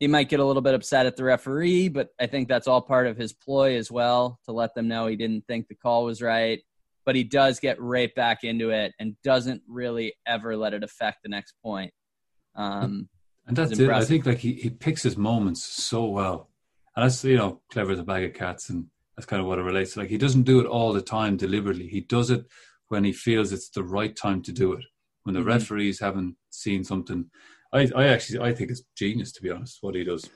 he 0.00 0.06
might 0.06 0.28
get 0.28 0.38
a 0.38 0.44
little 0.44 0.60
bit 0.60 0.74
upset 0.74 1.06
at 1.06 1.16
the 1.16 1.24
referee 1.24 1.88
but 1.88 2.10
i 2.20 2.26
think 2.26 2.46
that's 2.46 2.68
all 2.68 2.82
part 2.82 3.06
of 3.06 3.16
his 3.16 3.32
ploy 3.32 3.78
as 3.78 3.90
well 3.90 4.38
to 4.44 4.52
let 4.52 4.74
them 4.74 4.86
know 4.86 5.06
he 5.06 5.16
didn't 5.16 5.46
think 5.46 5.66
the 5.66 5.74
call 5.74 6.04
was 6.04 6.20
right 6.20 6.60
but 7.04 7.16
he 7.16 7.24
does 7.24 7.60
get 7.60 7.80
right 7.80 8.14
back 8.14 8.44
into 8.44 8.70
it 8.70 8.92
and 8.98 9.16
doesn't 9.22 9.62
really 9.66 10.14
ever 10.26 10.56
let 10.56 10.74
it 10.74 10.84
affect 10.84 11.22
the 11.22 11.28
next 11.28 11.54
point. 11.62 11.92
Um, 12.54 13.08
and 13.46 13.56
that's 13.56 13.78
it. 13.78 13.90
I 13.90 14.04
think 14.04 14.26
like 14.26 14.38
he, 14.38 14.54
he 14.54 14.70
picks 14.70 15.02
his 15.02 15.16
moments 15.16 15.62
so 15.62 16.04
well. 16.06 16.50
And 16.94 17.04
that's, 17.04 17.24
you 17.24 17.36
know, 17.36 17.60
clever 17.70 17.92
as 17.92 17.98
a 17.98 18.04
bag 18.04 18.24
of 18.24 18.34
cats. 18.34 18.68
And 18.68 18.86
that's 19.16 19.26
kind 19.26 19.40
of 19.40 19.48
what 19.48 19.58
it 19.58 19.62
relates 19.62 19.94
to. 19.94 20.00
Like 20.00 20.10
he 20.10 20.18
doesn't 20.18 20.42
do 20.42 20.60
it 20.60 20.66
all 20.66 20.92
the 20.92 21.02
time 21.02 21.36
deliberately. 21.36 21.88
He 21.88 22.00
does 22.00 22.30
it 22.30 22.46
when 22.88 23.04
he 23.04 23.12
feels 23.12 23.52
it's 23.52 23.70
the 23.70 23.82
right 23.82 24.14
time 24.14 24.42
to 24.42 24.52
do 24.52 24.74
it. 24.74 24.84
When 25.24 25.34
the 25.34 25.40
mm-hmm. 25.40 25.48
referees 25.48 26.00
haven't 26.00 26.36
seen 26.50 26.84
something. 26.84 27.30
I, 27.72 27.88
I 27.96 28.08
actually, 28.08 28.40
I 28.40 28.52
think 28.52 28.70
it's 28.70 28.82
genius, 28.96 29.32
to 29.32 29.42
be 29.42 29.50
honest, 29.50 29.78
what 29.80 29.94
he 29.94 30.04
does. 30.04 30.28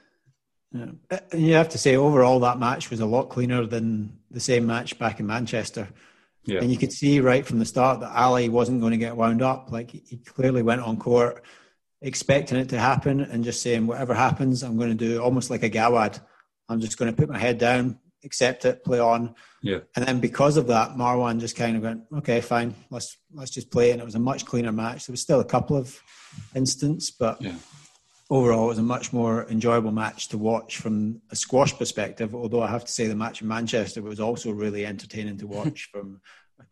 Yeah. 0.72 0.86
Uh, 1.10 1.18
you 1.36 1.54
have 1.54 1.68
to 1.70 1.78
say, 1.78 1.96
overall, 1.96 2.40
that 2.40 2.58
match 2.58 2.90
was 2.90 3.00
a 3.00 3.06
lot 3.06 3.28
cleaner 3.28 3.66
than 3.66 4.18
the 4.30 4.40
same 4.40 4.66
match 4.66 4.98
back 4.98 5.20
in 5.20 5.26
Manchester 5.26 5.88
yeah. 6.46 6.60
And 6.60 6.70
you 6.70 6.78
could 6.78 6.92
see 6.92 7.20
right 7.20 7.44
from 7.44 7.58
the 7.58 7.64
start 7.64 8.00
that 8.00 8.16
Ali 8.16 8.48
wasn't 8.48 8.80
going 8.80 8.92
to 8.92 8.98
get 8.98 9.16
wound 9.16 9.42
up. 9.42 9.72
Like 9.72 9.90
he 9.90 10.16
clearly 10.18 10.62
went 10.62 10.80
on 10.80 10.96
court 10.96 11.44
expecting 12.02 12.58
it 12.58 12.68
to 12.68 12.78
happen 12.78 13.20
and 13.20 13.42
just 13.42 13.62
saying, 13.62 13.86
whatever 13.86 14.14
happens, 14.14 14.62
I'm 14.62 14.76
going 14.76 14.90
to 14.90 14.94
do 14.94 15.20
almost 15.20 15.50
like 15.50 15.64
a 15.64 15.70
Gawad. 15.70 16.20
I'm 16.68 16.80
just 16.80 16.98
going 16.98 17.12
to 17.12 17.16
put 17.16 17.28
my 17.28 17.38
head 17.38 17.58
down, 17.58 17.98
accept 18.24 18.64
it, 18.64 18.84
play 18.84 19.00
on. 19.00 19.34
Yeah. 19.62 19.80
And 19.96 20.06
then 20.06 20.20
because 20.20 20.56
of 20.56 20.68
that, 20.68 20.90
Marwan 20.90 21.40
just 21.40 21.56
kind 21.56 21.76
of 21.76 21.82
went, 21.82 22.02
okay, 22.18 22.40
fine, 22.40 22.74
let's 22.90 23.16
let's 23.32 23.50
just 23.50 23.70
play. 23.70 23.90
And 23.90 24.00
it 24.00 24.04
was 24.04 24.14
a 24.14 24.20
much 24.20 24.44
cleaner 24.44 24.72
match. 24.72 25.06
There 25.06 25.12
was 25.12 25.22
still 25.22 25.40
a 25.40 25.44
couple 25.44 25.76
of 25.76 26.00
instances, 26.54 27.10
but 27.10 27.42
yeah 27.42 27.54
overall, 28.30 28.64
it 28.64 28.68
was 28.68 28.78
a 28.78 28.82
much 28.82 29.12
more 29.12 29.46
enjoyable 29.48 29.92
match 29.92 30.28
to 30.28 30.38
watch 30.38 30.78
from 30.78 31.20
a 31.30 31.36
squash 31.36 31.76
perspective. 31.76 32.34
Although 32.34 32.62
I 32.62 32.68
have 32.68 32.84
to 32.84 32.92
say, 32.92 33.06
the 33.06 33.14
match 33.14 33.42
in 33.42 33.48
Manchester 33.48 34.02
was 34.02 34.20
also 34.20 34.50
really 34.50 34.84
entertaining 34.84 35.38
to 35.38 35.46
watch 35.46 35.88
from 35.92 36.20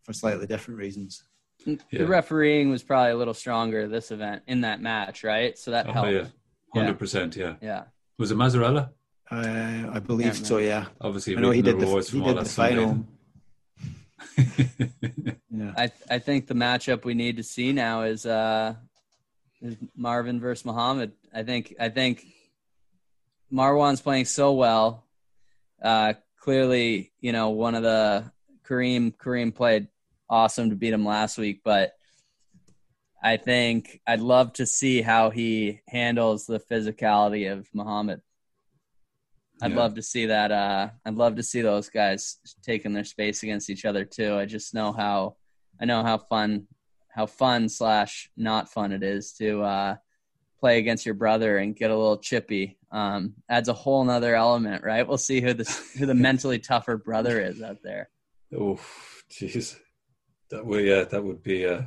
for 0.03 0.13
slightly 0.13 0.47
different 0.47 0.79
reasons. 0.79 1.23
Yeah. 1.65 1.77
The 1.93 2.07
refereeing 2.07 2.71
was 2.71 2.83
probably 2.83 3.13
a 3.13 3.17
little 3.17 3.35
stronger 3.35 3.89
this 3.89 4.11
event 4.11 4.43
in 4.47 4.63
that 4.63 4.81
match, 4.81 5.25
right? 5.25 5.57
So 5.59 5.71
that 5.71 5.89
oh, 5.89 5.93
helped. 5.93 6.13
Yeah, 6.13 6.27
hundred 6.75 6.99
percent. 6.99 7.37
Yeah. 7.37 7.55
Yeah. 7.63 7.85
Was 8.19 8.31
it 8.31 8.37
Mazzarella? 8.37 8.91
Uh, 9.31 9.91
I 9.93 9.99
believe 10.01 10.37
so. 10.37 10.59
Yeah. 10.59 10.87
Obviously, 11.01 11.37
I 11.37 11.41
know 11.41 11.51
he 11.51 11.63
did 11.63 11.79
the, 11.79 11.87
he 11.87 12.21
did 12.21 12.37
the 12.37 12.45
final. 12.45 13.07
yeah. 15.51 15.73
I 15.77 15.91
I 16.11 16.19
think 16.19 16.47
the 16.47 16.55
matchup 16.55 17.05
we 17.05 17.15
need 17.15 17.37
to 17.39 17.43
see 17.43 17.73
now 17.73 18.03
is 18.03 18.27
uh 18.27 18.75
is 19.63 19.77
Marwan 19.99 20.41
versus 20.41 20.65
Muhammad. 20.65 21.13
I 21.35 21.43
think 21.43 21.75
I 21.81 21.89
think 21.89 22.25
Marwan's 23.53 24.01
playing 24.01 24.27
so 24.27 24.53
well. 24.53 25.05
Uh, 25.83 26.15
clearly, 26.41 27.13
you 27.21 27.33
know, 27.33 27.51
one 27.51 27.75
of 27.75 27.83
the 27.83 28.31
Kareem 28.67 29.15
Kareem 29.17 29.55
played 29.55 29.89
awesome 30.31 30.71
to 30.71 30.77
beat 30.77 30.93
him 30.93 31.05
last 31.05 31.37
week, 31.37 31.63
but 31.65 31.93
I 33.23 33.37
think 33.37 34.01
I'd 34.07 34.21
love 34.21 34.53
to 34.55 34.67
see 34.67 35.03
how 35.03 35.31
he 35.31 35.81
handles 35.89 36.47
the 36.47 36.61
physicality 36.61 37.51
of 37.51 37.67
Muhammad. 37.75 38.21
I'd 39.63 39.71
yeah. 39.71 39.77
love 39.77 39.95
to 39.95 40.03
see 40.03 40.27
that. 40.27 40.53
Uh, 40.53 40.91
I'd 41.05 41.15
love 41.15 41.37
to 41.37 41.43
see 41.43 41.63
those 41.63 41.89
guys 41.89 42.39
taking 42.63 42.93
their 42.93 43.05
space 43.05 43.43
against 43.43 43.71
each 43.71 43.85
other 43.85 44.05
too. 44.05 44.37
I 44.37 44.47
just 44.47 44.75
know 44.75 44.93
how 44.93 45.37
I 45.81 45.85
know 45.85 46.03
how 46.03 46.19
fun 46.19 46.69
how 47.09 47.27
fun 47.27 47.69
slash 47.69 48.31
not 48.37 48.69
fun 48.69 48.93
it 48.93 49.03
is 49.03 49.33
to 49.35 49.63
uh, 49.63 49.97
play 50.65 50.79
against 50.79 51.05
your 51.05 51.15
brother 51.15 51.59
and 51.59 51.77
get 51.77 51.91
a 51.91 51.97
little 51.97 52.17
chippy. 52.17 52.79
Um, 52.91 53.35
adds 53.51 53.69
a 53.69 53.75
whole 53.75 54.03
nother 54.03 54.35
element, 54.35 54.83
right? 54.83 55.07
We'll 55.07 55.19
see 55.19 55.43
who 55.43 55.53
the 55.53 55.65
who 55.99 56.07
the 56.07 56.15
mentally 56.15 56.59
tougher 56.59 56.97
brother 56.97 57.39
is 57.39 57.61
out 57.61 57.83
there. 57.83 58.09
Oh, 58.59 58.81
jeez, 59.31 59.77
that 60.49 60.65
would 60.65 60.83
yeah, 60.87 61.05
that 61.05 61.23
would 61.23 61.43
be 61.43 61.67
uh, 61.67 61.83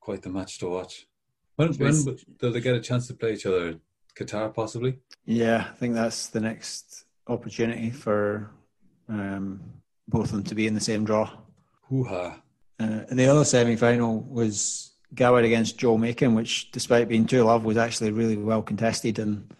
quite 0.00 0.22
the 0.22 0.30
match 0.30 0.58
to 0.60 0.68
watch. 0.68 1.06
When 1.56 1.74
when 1.74 2.16
do 2.38 2.50
they 2.50 2.62
get 2.62 2.74
a 2.74 2.80
chance 2.80 3.06
to 3.08 3.14
play 3.14 3.34
each 3.34 3.44
other? 3.44 3.78
Qatar, 4.18 4.54
possibly. 4.54 4.98
Yeah, 5.26 5.66
I 5.70 5.76
think 5.76 5.94
that's 5.94 6.28
the 6.28 6.40
next 6.40 7.04
opportunity 7.26 7.90
for 7.90 8.50
um, 9.10 9.60
both 10.08 10.26
of 10.26 10.32
them 10.32 10.44
to 10.44 10.54
be 10.54 10.66
in 10.66 10.74
the 10.74 10.80
same 10.80 11.04
draw. 11.04 11.30
Hoo-ha. 11.88 12.40
Uh, 12.80 13.00
and 13.08 13.18
the 13.18 13.26
other 13.26 13.44
semi 13.44 13.76
final 13.76 14.22
was 14.22 14.89
Gawad 15.14 15.44
against 15.44 15.78
Joe 15.78 15.96
Makin, 15.98 16.34
which, 16.34 16.70
despite 16.70 17.08
being 17.08 17.26
2 17.26 17.42
love, 17.42 17.64
was 17.64 17.76
actually 17.76 18.12
really 18.12 18.36
well 18.36 18.62
contested. 18.62 19.18
And 19.18 19.52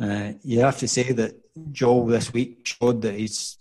uh, 0.00 0.32
you 0.42 0.60
have 0.60 0.78
to 0.78 0.88
say 0.88 1.12
that 1.12 1.34
Joe 1.72 2.08
this 2.08 2.32
week 2.32 2.60
showed 2.66 3.02
that 3.02 3.14
he's, 3.14 3.58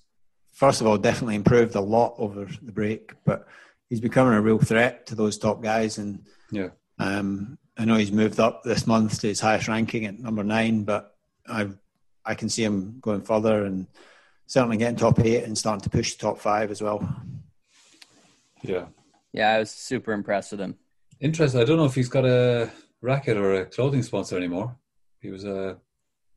first 0.52 0.82
of 0.82 0.88
all, 0.88 0.98
definitely 0.98 1.36
improved 1.36 1.76
a 1.76 1.82
lot 1.82 2.16
over 2.18 2.48
the 2.62 2.72
break, 2.72 3.14
but 3.26 3.48
he's 3.90 4.02
becoming 4.02 4.34
a 4.34 4.42
real 4.42 4.60
threat 4.60 5.08
to 5.08 5.16
those 5.16 5.38
top 5.38 5.62
guys. 5.62 5.98
And 5.98 6.26
Yeah. 6.52 6.70
um, 7.00 7.58
I 7.78 7.86
know 7.86 7.96
he's 7.96 8.12
moved 8.12 8.40
up 8.40 8.64
this 8.64 8.86
month 8.86 9.22
to 9.22 9.28
his 9.28 9.40
highest 9.40 9.68
ranking 9.68 10.06
at 10.06 10.20
number 10.20 10.44
nine, 10.44 10.84
but 10.84 11.16
I 11.48 11.70
I 12.26 12.36
can 12.36 12.48
see 12.48 12.64
him 12.64 13.00
going 13.02 13.22
further 13.22 13.66
and 13.66 13.86
certainly 14.46 14.78
getting 14.78 14.96
top 14.96 15.20
eight 15.20 15.44
and 15.44 15.58
starting 15.58 15.82
to 15.82 15.90
push 15.90 16.14
the 16.14 16.22
top 16.22 16.40
five 16.40 16.72
as 16.72 16.82
well. 16.82 17.00
Yeah. 18.62 18.86
Yeah, 19.34 19.50
I 19.56 19.60
was 19.60 19.72
super 19.72 20.14
impressed 20.14 20.52
with 20.52 20.62
him. 20.62 20.76
Interesting. 21.24 21.62
I 21.62 21.64
don't 21.64 21.78
know 21.78 21.86
if 21.86 21.96
he's 21.96 22.10
got 22.10 22.26
a 22.26 22.70
racket 23.02 23.38
or 23.38 23.54
a 23.54 23.66
clothing 23.66 24.04
sponsor 24.04 24.36
anymore. 24.36 24.76
He 25.22 25.32
was 25.32 25.46
uh, 25.46 25.76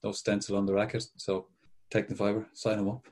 no 0.04 0.12
stencil 0.12 0.56
on 0.56 0.64
the 0.64 0.74
racket, 0.74 1.04
so 1.16 1.48
Tecnifibre, 1.90 2.46
sign 2.52 2.78
him 2.78 2.90
up. 2.90 3.06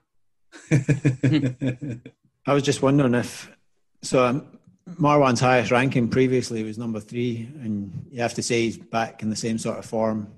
I 2.46 2.54
was 2.54 2.62
just 2.62 2.80
wondering 2.80 3.14
if 3.14 3.50
so. 4.02 4.24
Um, 4.24 4.58
Marwan's 5.00 5.40
highest 5.40 5.72
ranking 5.72 6.08
previously 6.08 6.62
was 6.62 6.78
number 6.78 7.00
three, 7.00 7.50
and 7.60 8.06
you 8.08 8.22
have 8.22 8.34
to 8.34 8.42
say 8.42 8.62
he's 8.62 8.78
back 8.78 9.22
in 9.22 9.30
the 9.30 9.36
same 9.36 9.58
sort 9.58 9.78
of 9.78 9.86
form. 9.86 10.32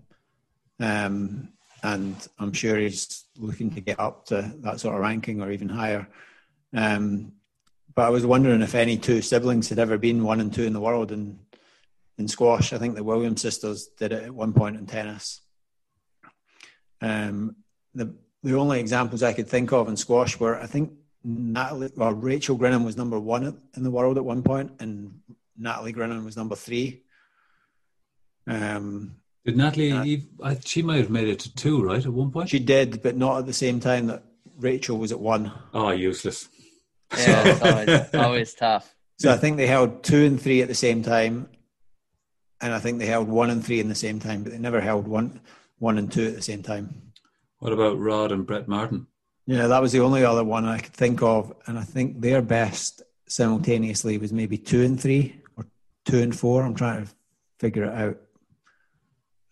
Um, 0.81 1.53
and 1.83 2.16
I'm 2.38 2.55
sure 2.55 2.79
he's 2.79 3.25
looking 3.37 3.75
to 3.75 3.83
get 3.83 4.01
up 4.01 4.25
to 4.27 4.55
that 4.61 4.81
sort 4.81 4.94
of 4.94 5.03
ranking 5.03 5.42
or 5.42 5.51
even 5.51 5.68
higher. 5.68 6.09
Um, 6.75 7.33
but 7.96 8.04
I 8.04 8.11
was 8.11 8.26
wondering 8.26 8.61
if 8.62 8.74
any 8.74 8.98
two 8.98 9.22
siblings 9.22 9.70
had 9.70 9.78
ever 9.78 9.96
been 9.96 10.22
one 10.22 10.38
and 10.38 10.52
two 10.52 10.64
in 10.64 10.74
the 10.74 10.80
world 10.80 11.11
in 11.11 11.40
in 12.18 12.28
squash. 12.28 12.72
I 12.72 12.78
think 12.78 12.94
the 12.94 13.02
Williams 13.02 13.42
sisters 13.42 13.88
did 13.98 14.12
it 14.12 14.22
at 14.22 14.30
one 14.30 14.52
point 14.52 14.76
in 14.76 14.87
tennis. 14.87 15.40
Um, 17.00 17.56
the 17.94 18.14
the 18.42 18.56
only 18.56 18.78
examples 18.78 19.22
I 19.22 19.32
could 19.32 19.48
think 19.48 19.72
of 19.72 19.88
in 19.88 19.96
squash 19.96 20.38
were 20.38 20.61
I 20.61 20.66
think 20.66 20.92
Natalie 21.24 21.90
or 21.96 22.14
Rachel 22.14 22.59
Grinham 22.59 22.85
was 22.85 22.96
number 22.96 23.18
one 23.18 23.61
in 23.74 23.82
the 23.82 23.90
world 23.90 24.18
at 24.18 24.24
one 24.24 24.42
point, 24.42 24.72
and 24.78 25.20
Natalie 25.56 25.94
Grinham 25.94 26.24
was 26.24 26.37
number 26.37 26.54
three. 26.54 27.02
Um, 28.46 29.16
Did 29.44 29.56
Natalie? 29.56 29.92
Uh, 29.92 30.04
Eve, 30.04 30.26
I, 30.42 30.59
she 30.64 30.82
might 30.82 30.98
have 30.98 31.11
made 31.11 31.28
it 31.28 31.40
to 31.40 31.54
two, 31.54 31.82
right? 31.82 32.04
At 32.04 32.12
one 32.12 32.30
point. 32.30 32.50
she 32.50 32.61
did, 32.61 33.02
but 33.02 33.16
not 33.16 33.38
at 33.38 33.46
the 33.46 33.52
same 33.52 33.80
time 33.80 34.06
that 34.06 34.22
Rachel 34.59 34.98
was 34.98 35.12
at 35.12 35.18
one. 35.18 35.50
oh, 35.74 35.90
useless. 35.90 36.48
Yeah, 37.12 37.42
it's 37.46 37.62
always, 37.62 38.14
always 38.14 38.54
tough. 38.54 38.94
So 39.18 39.32
I 39.32 39.36
think 39.36 39.56
they 39.56 39.66
held 39.66 40.02
two 40.02 40.24
and 40.24 40.40
three 40.40 40.60
at 40.62 40.68
the 40.68 40.74
same 40.74 41.02
time, 41.02 41.48
and 42.60 42.74
I 42.74 42.78
think 42.78 42.98
they 42.98 43.06
held 43.06 43.28
one 43.28 43.50
and 43.50 43.64
three 43.64 43.80
in 43.80 43.88
the 43.88 43.94
same 43.94 44.20
time, 44.20 44.42
but 44.42 44.52
they 44.52 44.58
never 44.58 44.80
held 44.80 45.06
one 45.06 45.40
one 45.78 45.98
and 45.98 46.10
two 46.10 46.26
at 46.26 46.34
the 46.34 46.42
same 46.42 46.62
time. 46.62 47.12
What 47.58 47.72
about 47.72 47.98
Rod 47.98 48.32
and 48.32 48.46
Brett 48.46 48.68
Martin? 48.68 49.06
Yeah, 49.46 49.68
that 49.68 49.80
was 49.82 49.92
the 49.92 50.00
only 50.00 50.24
other 50.24 50.44
one 50.44 50.64
I 50.64 50.78
could 50.78 50.92
think 50.92 51.22
of, 51.22 51.52
and 51.66 51.78
I 51.78 51.82
think 51.84 52.20
their 52.20 52.42
best 52.42 53.02
simultaneously 53.28 54.18
was 54.18 54.32
maybe 54.32 54.58
two 54.58 54.82
and 54.82 55.00
three 55.00 55.40
or 55.56 55.66
two 56.04 56.20
and 56.20 56.36
four. 56.36 56.62
I'm 56.64 56.74
trying 56.74 57.06
to 57.06 57.12
figure 57.58 57.84
it 57.84 57.94
out. 57.94 58.18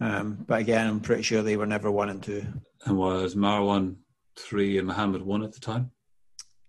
Um, 0.01 0.45
but 0.47 0.61
again, 0.61 0.87
I'm 0.87 1.01
pretty 1.01 1.23
sure 1.23 1.43
they 1.43 1.57
were 1.57 1.67
never 1.67 1.91
one 1.91 2.11
and 2.11 2.23
two. 2.23 2.45
And 2.85 2.99
was 2.99 3.35
Marwan 3.35 3.97
three 4.37 4.79
and 4.79 4.87
Muhammad 4.89 5.23
one 5.23 5.43
at 5.45 5.53
the 5.53 5.61
time? 5.61 5.93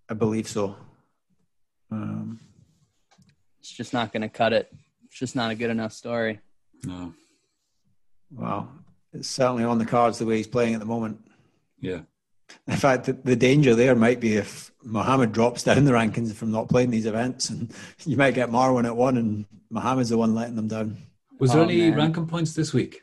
I 0.09 0.13
believe 0.13 0.47
so. 0.47 0.75
Um, 1.91 2.39
It's 3.59 3.71
just 3.71 3.93
not 3.93 4.11
going 4.13 4.21
to 4.21 4.29
cut 4.29 4.53
it. 4.53 4.71
It's 5.05 5.17
just 5.17 5.35
not 5.35 5.51
a 5.51 5.55
good 5.55 5.69
enough 5.69 5.93
story. 5.93 6.39
No. 6.83 7.13
well, 8.31 8.69
it's 9.13 9.27
certainly 9.29 9.63
on 9.63 9.77
the 9.79 9.85
cards 9.85 10.19
the 10.19 10.25
way 10.25 10.37
he's 10.37 10.47
playing 10.47 10.73
at 10.73 10.79
the 10.79 10.85
moment. 10.85 11.19
Yeah. 11.79 12.01
In 12.67 12.75
fact, 12.77 13.05
the, 13.05 13.13
the 13.13 13.35
danger 13.35 13.73
there 13.73 13.95
might 13.95 14.19
be 14.19 14.35
if 14.35 14.71
Mohammed 14.83 15.31
drops 15.31 15.63
down 15.63 15.85
the 15.85 15.91
rankings 15.93 16.33
from 16.33 16.51
not 16.51 16.69
playing 16.69 16.91
these 16.91 17.05
events, 17.07 17.49
and 17.49 17.73
you 18.05 18.17
might 18.17 18.35
get 18.35 18.49
Marwan 18.51 18.85
at 18.85 18.95
one, 18.95 19.17
and 19.17 19.45
Mohammed's 19.71 20.09
the 20.09 20.17
one 20.17 20.35
letting 20.35 20.55
them 20.55 20.67
down. 20.67 20.97
Was 21.39 21.51
there 21.53 21.61
Oh, 21.61 21.65
any 21.65 21.89
man. 21.89 21.97
ranking 21.97 22.27
points 22.27 22.53
this 22.53 22.71
week? 22.73 23.01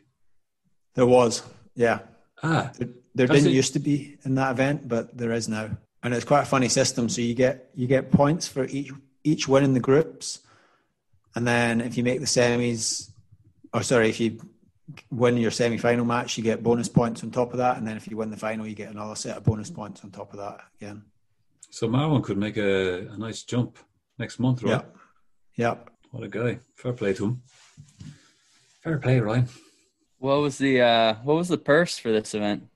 There 0.94 1.06
was, 1.06 1.42
yeah. 1.74 2.00
Ah, 2.42 2.70
There, 2.78 2.88
there 3.14 3.26
didn't 3.26 3.48
it. 3.48 3.52
used 3.54 3.72
to 3.72 3.78
be 3.80 4.16
in 4.24 4.34
that 4.36 4.52
event, 4.52 4.86
but 4.88 5.16
there 5.16 5.32
is 5.32 5.48
now, 5.48 5.70
and 6.02 6.14
it's 6.14 6.24
quite 6.24 6.42
a 6.42 6.46
funny 6.46 6.68
system. 6.68 7.08
So 7.08 7.20
you 7.20 7.34
get 7.34 7.70
you 7.74 7.86
get 7.86 8.10
points 8.10 8.48
for 8.48 8.64
each 8.66 8.90
each 9.24 9.46
win 9.48 9.64
in 9.64 9.74
the 9.74 9.80
groups, 9.80 10.40
and 11.34 11.46
then 11.46 11.80
if 11.80 11.96
you 11.96 12.02
make 12.02 12.20
the 12.20 12.26
semis, 12.26 13.10
or 13.72 13.82
sorry, 13.82 14.08
if 14.08 14.20
you 14.20 14.38
win 15.10 15.36
your 15.36 15.50
semi 15.50 15.78
final 15.78 16.04
match, 16.04 16.36
you 16.36 16.44
get 16.44 16.62
bonus 16.62 16.88
points 16.88 17.22
on 17.22 17.30
top 17.30 17.52
of 17.52 17.58
that, 17.58 17.76
and 17.76 17.86
then 17.86 17.96
if 17.96 18.08
you 18.08 18.16
win 18.16 18.30
the 18.30 18.36
final, 18.36 18.66
you 18.66 18.74
get 18.74 18.90
another 18.90 19.14
set 19.14 19.36
of 19.36 19.44
bonus 19.44 19.70
points 19.70 20.02
on 20.04 20.10
top 20.10 20.32
of 20.32 20.38
that 20.38 20.60
again. 20.80 21.04
so 21.70 21.88
Marwan 21.88 22.22
could 22.22 22.38
make 22.38 22.56
a, 22.56 23.08
a 23.08 23.16
nice 23.16 23.42
jump 23.42 23.78
next 24.18 24.38
month, 24.38 24.62
right? 24.62 24.70
Yep, 24.70 24.96
yep. 25.56 25.90
What 26.10 26.24
a 26.24 26.28
guy. 26.28 26.58
Fair 26.74 26.92
play 26.92 27.14
to 27.14 27.24
him. 27.26 27.42
Fair 28.82 28.98
play, 28.98 29.20
Ryan. 29.20 29.48
What 30.18 30.40
was 30.40 30.58
the 30.58 30.80
uh, 30.80 31.14
what 31.22 31.34
was 31.34 31.48
the 31.48 31.58
purse 31.58 31.98
for 31.98 32.12
this 32.12 32.34
event? 32.34 32.68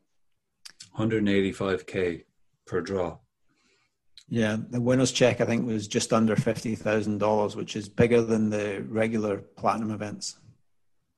185k 0.97 2.26
per 2.67 2.81
draw. 2.81 3.19
Yeah, 4.29 4.57
the 4.71 4.81
winner's 4.81 5.13
check 5.13 5.41
I 5.41 5.45
think 5.45 5.67
was 5.67 5.87
just 5.87 6.13
under 6.13 6.35
fifty 6.35 6.75
thousand 6.75 7.19
dollars, 7.19 7.55
which 7.55 7.77
is 7.77 7.89
bigger 7.89 8.23
than 8.23 8.51
the 8.51 8.85
regular 8.89 9.39
platinum 9.39 9.93
events. 9.93 10.39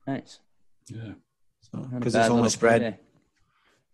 Nice. 0.07 0.41
Yeah. 0.87 1.15
So 1.61 1.79
because 1.79 2.13
bad 2.13 2.21
it's 2.21 2.31
only 2.31 2.51
spread 2.51 2.83
payday. 2.83 2.99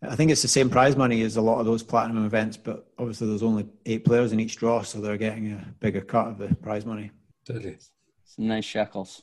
I 0.02 0.16
think 0.16 0.30
it's 0.30 0.42
the 0.42 0.48
same 0.48 0.68
prize 0.68 0.96
money 0.96 1.22
as 1.22 1.36
a 1.36 1.40
lot 1.40 1.60
of 1.60 1.66
those 1.66 1.82
platinum 1.82 2.26
events, 2.26 2.56
but 2.56 2.86
obviously 2.98 3.28
there's 3.28 3.42
only 3.42 3.66
eight 3.86 4.04
players 4.04 4.32
in 4.32 4.40
each 4.40 4.56
draw, 4.56 4.82
so 4.82 5.00
they're 5.00 5.16
getting 5.16 5.52
a 5.52 5.74
bigger 5.80 6.02
cut 6.02 6.28
of 6.28 6.38
the 6.38 6.54
prize 6.56 6.84
money. 6.84 7.10
Deadly. 7.46 7.78
Some 8.24 8.48
nice 8.48 8.64
shekels. 8.64 9.22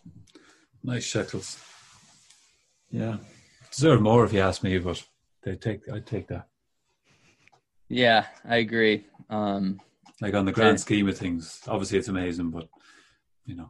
Nice 0.84 1.04
shekels. 1.04 1.60
Yeah. 2.90 3.18
Deserve 3.72 4.02
more 4.02 4.26
if 4.26 4.34
you 4.34 4.40
ask 4.40 4.64
me, 4.64 4.78
but 4.80 5.04
they 5.44 5.56
take 5.56 5.82
I'd 5.92 6.06
take 6.06 6.28
that. 6.30 6.48
Yeah, 7.92 8.26
I 8.48 8.58
agree. 8.58 9.06
Um, 9.30 9.80
Like 10.22 10.34
on 10.34 10.46
the 10.46 10.52
grand 10.52 10.78
Yeah. 10.78 10.82
scheme 10.82 11.08
of 11.10 11.18
things. 11.18 11.62
Obviously 11.68 11.98
it's 11.98 12.08
amazing, 12.08 12.52
but 12.52 12.70
you 13.46 13.56
know. 13.56 13.70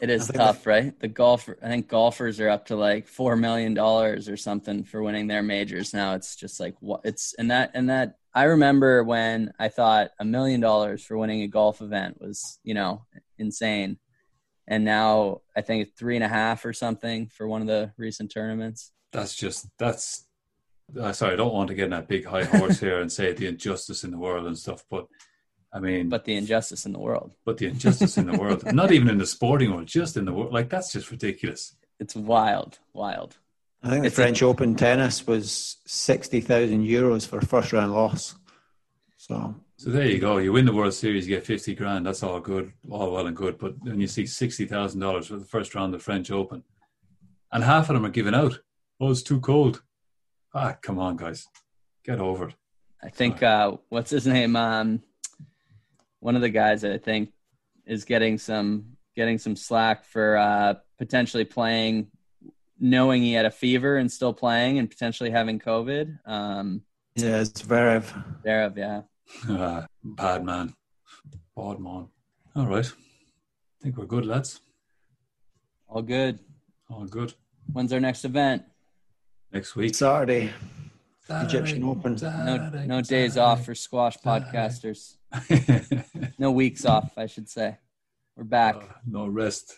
it 0.00 0.10
is 0.10 0.22
I 0.22 0.24
is 0.24 0.26
think 0.28 0.36
tough, 0.38 0.66
right? 0.66 0.98
The 0.98 1.08
golf, 1.08 1.48
I 1.62 1.68
think 1.68 1.88
golfers 1.88 2.40
are 2.40 2.48
up 2.48 2.66
to 2.66 2.76
like 2.76 3.06
four 3.06 3.36
million 3.36 3.72
dollars 3.72 4.28
or 4.28 4.36
something 4.36 4.82
for 4.84 5.02
winning 5.02 5.28
their 5.28 5.42
majors 5.42 5.94
now. 5.94 6.14
It's 6.14 6.34
just 6.36 6.58
like 6.60 6.74
what 6.80 7.00
it's 7.04 7.34
and 7.38 7.50
that 7.50 7.70
and 7.74 7.88
that. 7.88 8.16
I 8.34 8.44
remember 8.44 9.04
when 9.04 9.52
I 9.58 9.68
thought 9.68 10.10
a 10.18 10.24
million 10.24 10.60
dollars 10.60 11.04
for 11.04 11.16
winning 11.18 11.42
a 11.42 11.48
golf 11.48 11.80
event 11.82 12.18
was, 12.20 12.58
you 12.64 12.74
know, 12.74 13.04
insane, 13.38 13.98
and 14.66 14.84
now 14.84 15.42
I 15.54 15.60
think 15.60 15.94
three 15.96 16.16
and 16.16 16.24
a 16.24 16.28
half 16.28 16.64
or 16.64 16.72
something 16.72 17.28
for 17.28 17.46
one 17.46 17.60
of 17.60 17.66
the 17.68 17.92
recent 17.98 18.32
tournaments. 18.32 18.90
That's 19.12 19.34
just 19.36 19.68
that's 19.78 20.26
uh, 21.00 21.12
sorry, 21.12 21.32
I 21.34 21.36
don't 21.36 21.54
want 21.54 21.68
to 21.68 21.74
get 21.74 21.84
in 21.84 21.90
that 21.90 22.08
big 22.08 22.24
high 22.24 22.44
horse 22.44 22.80
here 22.80 23.00
and 23.00 23.10
say 23.10 23.32
the 23.32 23.46
injustice 23.46 24.04
in 24.04 24.10
the 24.10 24.18
world 24.18 24.46
and 24.46 24.58
stuff, 24.58 24.84
but 24.90 25.06
I 25.72 25.80
mean 25.80 26.08
But 26.08 26.24
the 26.24 26.34
injustice 26.36 26.84
in 26.86 26.92
the 26.92 26.98
world, 26.98 27.32
but 27.46 27.56
the 27.58 27.66
injustice 27.66 28.18
in 28.18 28.26
the 28.30 28.38
world, 28.38 28.62
not 28.74 28.92
even 28.92 29.08
in 29.08 29.18
the 29.18 29.26
sporting 29.26 29.72
world, 29.72 29.86
just 29.86 30.16
in 30.16 30.24
the 30.26 30.32
world, 30.32 30.52
like 30.52 30.68
that's 30.68 30.92
just 30.92 31.10
ridiculous. 31.10 31.74
it's 31.98 32.14
wild, 32.16 32.78
wild. 32.92 33.36
I 33.82 33.88
think 33.90 34.02
the 34.02 34.06
It's 34.08 34.18
a- 34.18 34.22
French 34.22 34.42
Open 34.42 34.74
tennis 34.76 35.26
was 35.26 35.78
60,000 35.86 36.86
euros 36.86 37.26
for 37.26 37.38
a 37.38 37.44
first 37.44 37.72
round 37.72 37.92
loss. 37.92 38.36
So, 39.16 39.54
So 39.76 39.90
there 39.90 40.06
you 40.08 40.18
go. 40.18 40.38
You 40.38 40.52
win 40.52 40.66
the 40.66 40.74
World 40.74 40.94
Series, 40.94 41.26
you 41.28 41.34
get 41.36 41.46
fifty 41.46 41.74
grand. 41.74 42.06
That's 42.06 42.22
all 42.22 42.38
good, 42.40 42.72
all 42.90 43.10
well 43.12 43.26
and 43.26 43.36
good. 43.36 43.56
But 43.58 43.74
then 43.82 44.00
you 44.00 44.06
see 44.08 44.26
sixty 44.26 44.66
thousand 44.66 45.00
dollars 45.00 45.26
for 45.28 45.36
the 45.36 45.44
first 45.44 45.74
round 45.74 45.94
of 45.94 46.00
the 46.00 46.04
French 46.04 46.30
Open, 46.30 46.62
and 47.52 47.62
half 47.64 47.88
of 47.88 47.94
them 47.94 48.04
are 48.04 48.10
given 48.10 48.34
out. 48.34 48.58
Oh, 49.00 49.10
it's 49.10 49.22
too 49.22 49.40
cold. 49.40 49.82
Ah, 50.54 50.76
come 50.82 50.98
on, 50.98 51.16
guys, 51.16 51.46
get 52.04 52.20
over 52.20 52.48
it. 52.48 52.54
I 53.02 53.08
think 53.08 53.42
uh, 53.42 53.76
what's 53.88 54.10
his 54.10 54.26
name? 54.26 54.54
Um, 54.54 55.02
one 56.20 56.36
of 56.36 56.42
the 56.42 56.50
guys 56.50 56.84
I 56.84 56.98
think 56.98 57.32
is 57.86 58.04
getting 58.04 58.38
some 58.38 58.96
getting 59.16 59.38
some 59.38 59.56
slack 59.56 60.04
for 60.04 60.36
uh, 60.36 60.74
potentially 60.98 61.44
playing, 61.44 62.08
knowing 62.78 63.22
he 63.22 63.32
had 63.32 63.44
a 63.46 63.50
fever 63.50 63.96
and 63.96 64.10
still 64.10 64.32
playing, 64.32 64.78
and 64.78 64.88
potentially 64.88 65.30
having 65.30 65.58
COVID. 65.58 66.18
Um, 66.26 66.82
yeah, 67.16 67.40
it's 67.40 67.62
Zverev. 67.62 68.04
Zverev, 68.44 68.76
yeah. 68.76 69.02
Ah, 69.48 69.86
bad 70.04 70.44
man, 70.44 70.74
bad 71.56 71.80
man. 71.80 72.08
All 72.54 72.66
right, 72.66 72.86
I 72.86 73.82
think 73.82 73.96
we're 73.96 74.06
good, 74.06 74.26
lads. 74.26 74.60
All 75.88 76.02
good. 76.02 76.38
All 76.88 77.04
good. 77.06 77.34
When's 77.72 77.92
our 77.92 78.00
next 78.00 78.24
event? 78.24 78.64
Next 79.52 79.76
week, 79.76 79.94
Saturday. 79.94 80.50
Egyptian 81.28 81.84
Open. 81.84 82.16
No, 82.22 82.70
no 82.86 83.00
days 83.00 83.36
off 83.36 83.64
for 83.64 83.74
squash 83.74 84.16
podcasters. 84.18 85.16
no 86.38 86.50
weeks 86.50 86.84
off, 86.84 87.12
I 87.16 87.26
should 87.26 87.48
say. 87.48 87.78
We're 88.36 88.44
back. 88.44 88.76
Uh, 88.76 88.80
no 89.06 89.26
rest. 89.26 89.74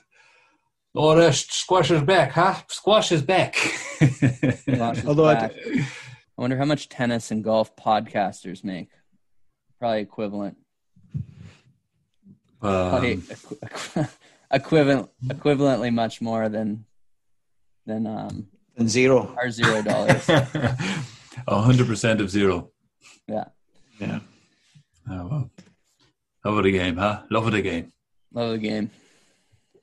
No 0.94 1.16
rest. 1.16 1.52
Squash 1.52 1.90
is 1.90 2.02
back, 2.02 2.32
huh? 2.32 2.54
Squash 2.68 3.12
is 3.12 3.22
back. 3.22 3.56
Squash 3.56 4.98
is 4.98 5.04
Although 5.06 5.26
I 5.26 5.34
back. 5.34 5.52
I 5.66 6.40
wonder 6.40 6.56
how 6.56 6.64
much 6.64 6.88
tennis 6.88 7.30
and 7.30 7.42
golf 7.44 7.74
podcasters 7.76 8.64
make. 8.64 8.90
Probably 9.78 10.00
equivalent. 10.00 10.56
Probably 12.60 13.14
Um, 13.14 13.22
equi- 13.30 13.56
equi- 13.62 14.10
equivalent, 14.50 15.10
equivalently 15.26 15.92
much 15.92 16.20
more 16.20 16.48
than 16.48 16.86
than 17.86 18.06
um, 18.06 18.46
And 18.76 18.88
zero. 18.90 19.34
our 19.36 19.50
zero 19.50 19.82
dollars. 19.82 20.28
A 21.46 21.60
hundred 21.60 21.86
percent 21.86 22.20
of 22.20 22.30
zero. 22.30 22.70
yeah, 23.28 23.44
Yeah. 24.00 24.20
Oh, 25.10 25.26
well. 25.30 25.50
Love 26.44 26.58
of 26.58 26.64
the 26.64 26.72
game, 26.72 26.96
huh? 26.96 27.22
Love 27.30 27.46
of 27.46 27.52
the 27.52 27.62
game. 27.62 27.92
love 28.32 28.50
the 28.52 28.58
game. 28.58 28.90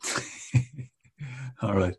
All 1.61 1.73
right. 1.75 1.95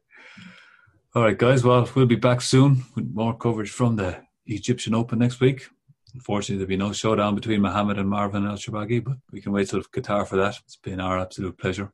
All 1.14 1.22
right, 1.22 1.37
guys. 1.38 1.62
Well, 1.64 1.88
we'll 1.94 2.07
be 2.07 2.16
back 2.16 2.40
soon 2.40 2.85
with 2.94 3.07
more 3.12 3.37
coverage 3.37 3.70
from 3.70 3.96
the 3.96 4.20
Egyptian 4.46 4.94
Open 4.94 5.18
next 5.18 5.40
week. 5.40 5.66
Unfortunately, 6.14 6.57
there'll 6.57 6.68
be 6.68 6.76
no 6.76 6.92
showdown 6.92 7.35
between 7.35 7.61
Mohammed 7.62 7.98
and 7.98 8.09
Marwan 8.11 8.46
El 8.48 8.57
Shabagi, 8.57 9.02
but 9.05 9.16
we 9.33 9.40
can 9.40 9.52
wait 9.52 9.68
till 9.68 9.83
Qatar 9.83 10.26
for 10.26 10.37
that. 10.37 10.59
It's 10.64 10.76
been 10.76 11.00
our 11.00 11.18
absolute 11.18 11.57
pleasure. 11.59 11.92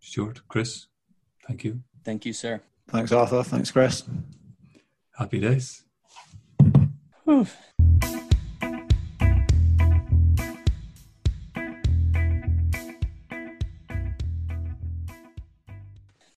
Stuart, 0.00 0.40
Chris, 0.48 0.86
thank 1.46 1.64
you. 1.64 1.80
Thank 2.04 2.24
you, 2.24 2.32
sir. 2.32 2.60
Thanks, 2.88 3.12
Arthur. 3.12 3.42
Thanks, 3.42 3.70
Chris. 3.70 4.04
Happy 5.18 5.40
days. 5.40 5.82